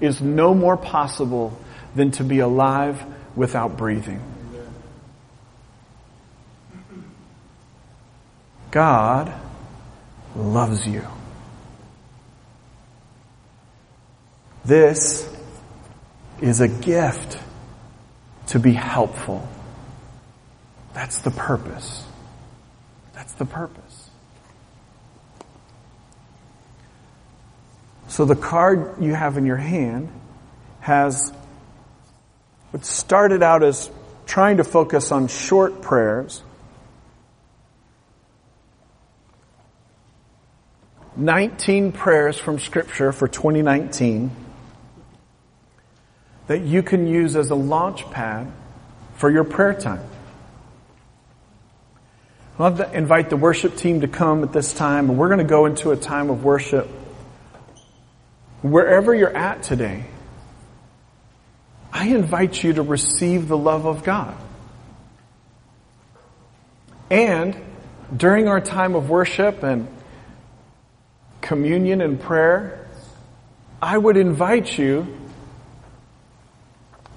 is 0.00 0.20
no 0.20 0.54
more 0.54 0.76
possible 0.76 1.58
than 1.94 2.10
to 2.12 2.24
be 2.24 2.38
alive 2.38 3.02
without 3.34 3.76
breathing. 3.76 4.20
God 8.70 9.32
loves 10.36 10.86
you. 10.86 11.02
This 14.64 15.35
is 16.40 16.60
a 16.60 16.68
gift 16.68 17.38
to 18.48 18.58
be 18.58 18.72
helpful. 18.72 19.48
That's 20.94 21.18
the 21.18 21.30
purpose. 21.30 22.04
That's 23.14 23.32
the 23.34 23.44
purpose. 23.44 24.10
So 28.08 28.24
the 28.24 28.36
card 28.36 29.02
you 29.02 29.14
have 29.14 29.36
in 29.36 29.46
your 29.46 29.56
hand 29.56 30.10
has 30.80 31.32
what 32.70 32.84
started 32.84 33.42
out 33.42 33.62
as 33.62 33.90
trying 34.26 34.58
to 34.58 34.64
focus 34.64 35.12
on 35.12 35.28
short 35.28 35.82
prayers. 35.82 36.42
19 41.16 41.92
prayers 41.92 42.38
from 42.38 42.58
Scripture 42.58 43.12
for 43.12 43.26
2019 43.26 44.30
that 46.46 46.60
you 46.60 46.82
can 46.82 47.06
use 47.06 47.36
as 47.36 47.50
a 47.50 47.54
launch 47.54 48.08
pad 48.10 48.50
for 49.14 49.30
your 49.30 49.44
prayer 49.44 49.74
time. 49.74 50.02
I'd 52.54 52.62
love 52.62 52.78
to 52.78 52.92
invite 52.92 53.30
the 53.30 53.36
worship 53.36 53.76
team 53.76 54.00
to 54.00 54.08
come 54.08 54.42
at 54.42 54.52
this 54.52 54.72
time, 54.72 55.10
and 55.10 55.18
we're 55.18 55.28
going 55.28 55.38
to 55.38 55.44
go 55.44 55.66
into 55.66 55.90
a 55.90 55.96
time 55.96 56.30
of 56.30 56.44
worship. 56.44 56.88
Wherever 58.62 59.14
you're 59.14 59.36
at 59.36 59.62
today, 59.62 60.04
I 61.92 62.08
invite 62.08 62.62
you 62.62 62.74
to 62.74 62.82
receive 62.82 63.48
the 63.48 63.58
love 63.58 63.86
of 63.86 64.04
God. 64.04 64.36
And 67.10 67.56
during 68.14 68.48
our 68.48 68.60
time 68.60 68.94
of 68.94 69.08
worship 69.08 69.62
and 69.62 69.88
communion 71.40 72.00
and 72.00 72.20
prayer, 72.20 72.88
I 73.80 73.96
would 73.96 74.16
invite 74.16 74.78
you 74.78 75.06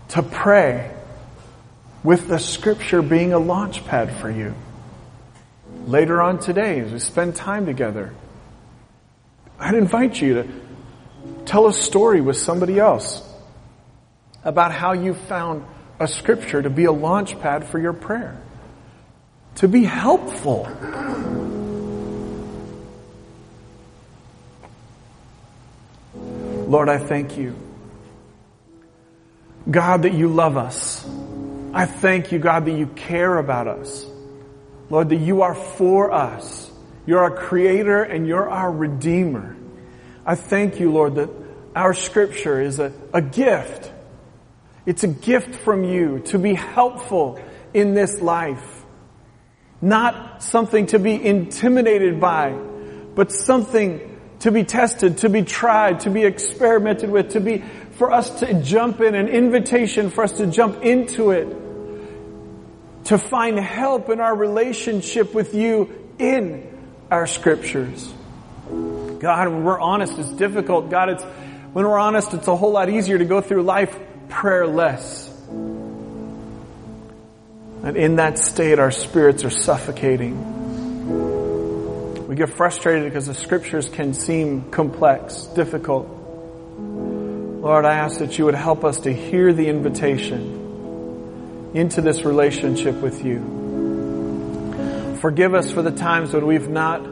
to 0.10 0.24
pray 0.24 0.92
with 2.04 2.28
the 2.28 2.40
scripture 2.40 3.02
being 3.02 3.34
a 3.34 3.40
launch 3.40 3.86
pad 3.86 4.16
for 4.18 4.30
you. 4.30 4.54
Later 5.86 6.22
on 6.22 6.40
today, 6.40 6.80
as 6.80 6.92
we 6.92 7.00
spend 7.00 7.36
time 7.36 7.66
together, 7.66 8.14
I'd 9.60 9.76
invite 9.76 10.22
you 10.22 10.36
to 10.36 10.48
tell 11.46 11.68
a 11.68 11.74
story 11.74 12.22
with 12.22 12.38
somebody 12.38 12.80
else 12.80 13.22
about 14.44 14.72
how 14.72 14.94
you 14.94 15.14
found 15.14 15.66
a 16.00 16.08
scripture 16.08 16.62
to 16.62 16.70
be 16.70 16.86
a 16.86 16.92
launch 16.92 17.40
pad 17.40 17.68
for 17.68 17.78
your 17.78 17.94
prayer, 17.94 18.42
to 19.56 19.68
be 19.68 19.84
helpful. 19.84 20.68
Lord, 26.68 26.88
I 26.88 26.98
thank 27.00 27.38
you. 27.38 27.56
God, 29.70 30.04
that 30.04 30.14
you 30.14 30.28
love 30.28 30.58
us. 30.58 31.06
I 31.74 31.86
thank 31.86 32.32
you, 32.32 32.40
God, 32.40 32.66
that 32.66 32.78
you 32.78 32.88
care 32.88 33.38
about 33.38 33.68
us. 33.68 34.06
Lord, 34.90 35.10
that 35.10 35.18
you 35.18 35.44
are 35.44 35.54
for 35.54 36.12
us. 36.12 36.72
You're 37.06 37.20
our 37.20 37.36
creator 37.36 38.02
and 38.04 38.28
you're 38.28 38.50
our 38.50 38.72
redeemer. 38.72 39.56
I 40.26 40.36
thank 40.36 40.80
you, 40.80 40.92
Lord, 40.92 41.16
that 41.16 41.30
our 41.76 41.94
scripture 41.94 42.62
is 42.62 42.80
a, 42.80 42.92
a 43.14 43.22
gift. 43.22 43.92
It's 44.86 45.04
a 45.04 45.08
gift 45.08 45.56
from 45.56 45.84
you 45.84 46.20
to 46.28 46.40
be 46.40 46.56
helpful 46.56 47.40
in 47.74 47.94
this 47.94 48.22
life. 48.22 48.84
Not 49.82 50.42
something 50.42 50.88
to 50.88 51.00
be 51.00 51.24
intimidated 51.24 52.20
by, 52.20 52.52
but 53.16 53.32
something 53.32 54.20
to 54.40 54.52
be 54.52 54.64
tested, 54.64 55.20
to 55.20 55.30
be 55.30 55.44
tried, 55.44 56.02
to 56.02 56.10
be 56.10 56.24
experimented 56.24 57.10
with, 57.10 57.30
to 57.32 57.40
be, 57.40 57.64
for 58.00 58.12
us 58.14 58.40
to 58.40 58.64
jump 58.64 59.02
in, 59.02 59.14
an 59.14 59.28
invitation 59.28 60.10
for 60.10 60.24
us 60.24 60.32
to 60.38 60.48
jump 60.48 60.82
into 60.84 61.32
it, 61.32 61.50
to 63.04 63.18
find 63.18 63.60
help 63.60 64.10
in 64.10 64.22
our 64.22 64.34
relationship 64.34 65.34
with 65.34 65.54
you 65.54 65.94
in 66.18 66.66
our 67.12 67.28
scriptures. 67.28 68.08
God, 68.70 69.50
when 69.50 69.66
we're 69.66 69.82
honest, 69.82 70.18
it's 70.18 70.32
difficult. 70.32 70.90
God, 70.90 71.10
it's, 71.10 71.24
when 71.74 71.86
we're 71.86 72.00
honest, 72.00 72.34
it's 72.34 72.48
a 72.48 72.56
whole 72.56 72.72
lot 72.72 72.90
easier 72.90 73.18
to 73.18 73.26
go 73.26 73.42
through 73.42 73.64
life 73.64 73.94
prayerless. 74.30 75.28
And 77.84 77.98
in 77.98 78.16
that 78.16 78.38
state, 78.40 78.80
our 78.80 78.92
spirits 78.92 79.44
are 79.44 79.50
suffocating. 79.50 80.38
We 82.28 82.36
get 82.36 82.50
frustrated 82.50 83.04
because 83.04 83.26
the 83.26 83.34
scriptures 83.34 83.90
can 83.90 84.14
seem 84.14 84.72
complex, 84.72 85.44
difficult. 85.48 86.16
Lord, 87.60 87.84
I 87.84 87.96
ask 87.96 88.20
that 88.20 88.38
you 88.38 88.46
would 88.46 88.56
help 88.56 88.86
us 88.86 89.02
to 89.02 89.12
hear 89.12 89.52
the 89.52 89.68
invitation 89.68 91.72
into 91.74 92.00
this 92.00 92.24
relationship 92.24 92.96
with 92.96 93.26
you. 93.26 95.18
Forgive 95.20 95.54
us 95.54 95.70
for 95.70 95.82
the 95.82 95.92
times 95.92 96.32
when 96.32 96.46
we've 96.46 96.70
not 96.70 97.06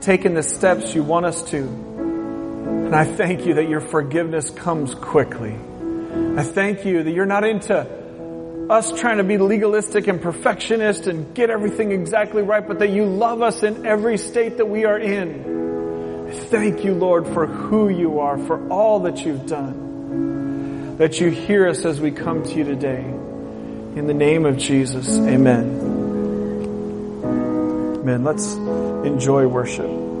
taken 0.00 0.34
the 0.34 0.44
steps 0.44 0.94
you 0.94 1.02
want 1.02 1.26
us 1.26 1.42
to. 1.50 1.58
And 1.58 2.94
I 2.94 3.04
thank 3.04 3.44
you 3.44 3.54
that 3.54 3.68
your 3.68 3.80
forgiveness 3.80 4.50
comes 4.50 4.94
quickly. 4.94 5.54
I 5.54 6.44
thank 6.44 6.84
you 6.84 7.02
that 7.02 7.10
you're 7.10 7.26
not 7.26 7.42
into 7.42 8.68
us 8.70 8.92
trying 9.00 9.16
to 9.16 9.24
be 9.24 9.36
legalistic 9.36 10.06
and 10.06 10.22
perfectionist 10.22 11.08
and 11.08 11.34
get 11.34 11.50
everything 11.50 11.90
exactly 11.90 12.42
right, 12.42 12.64
but 12.64 12.78
that 12.78 12.90
you 12.90 13.04
love 13.04 13.42
us 13.42 13.64
in 13.64 13.84
every 13.84 14.16
state 14.16 14.58
that 14.58 14.66
we 14.66 14.84
are 14.84 14.98
in. 14.98 15.71
Thank 16.32 16.84
you, 16.84 16.94
Lord, 16.94 17.26
for 17.28 17.46
who 17.46 17.88
you 17.88 18.20
are, 18.20 18.38
for 18.38 18.68
all 18.68 19.00
that 19.00 19.24
you've 19.24 19.46
done. 19.46 20.96
That 20.96 21.20
you 21.20 21.30
hear 21.30 21.68
us 21.68 21.84
as 21.84 22.00
we 22.00 22.10
come 22.10 22.42
to 22.42 22.54
you 22.54 22.64
today. 22.64 23.02
In 23.02 24.06
the 24.06 24.14
name 24.14 24.46
of 24.46 24.56
Jesus, 24.56 25.18
amen. 25.18 25.80
Amen. 28.02 28.24
Let's 28.24 28.54
enjoy 28.54 29.46
worship. 29.46 30.11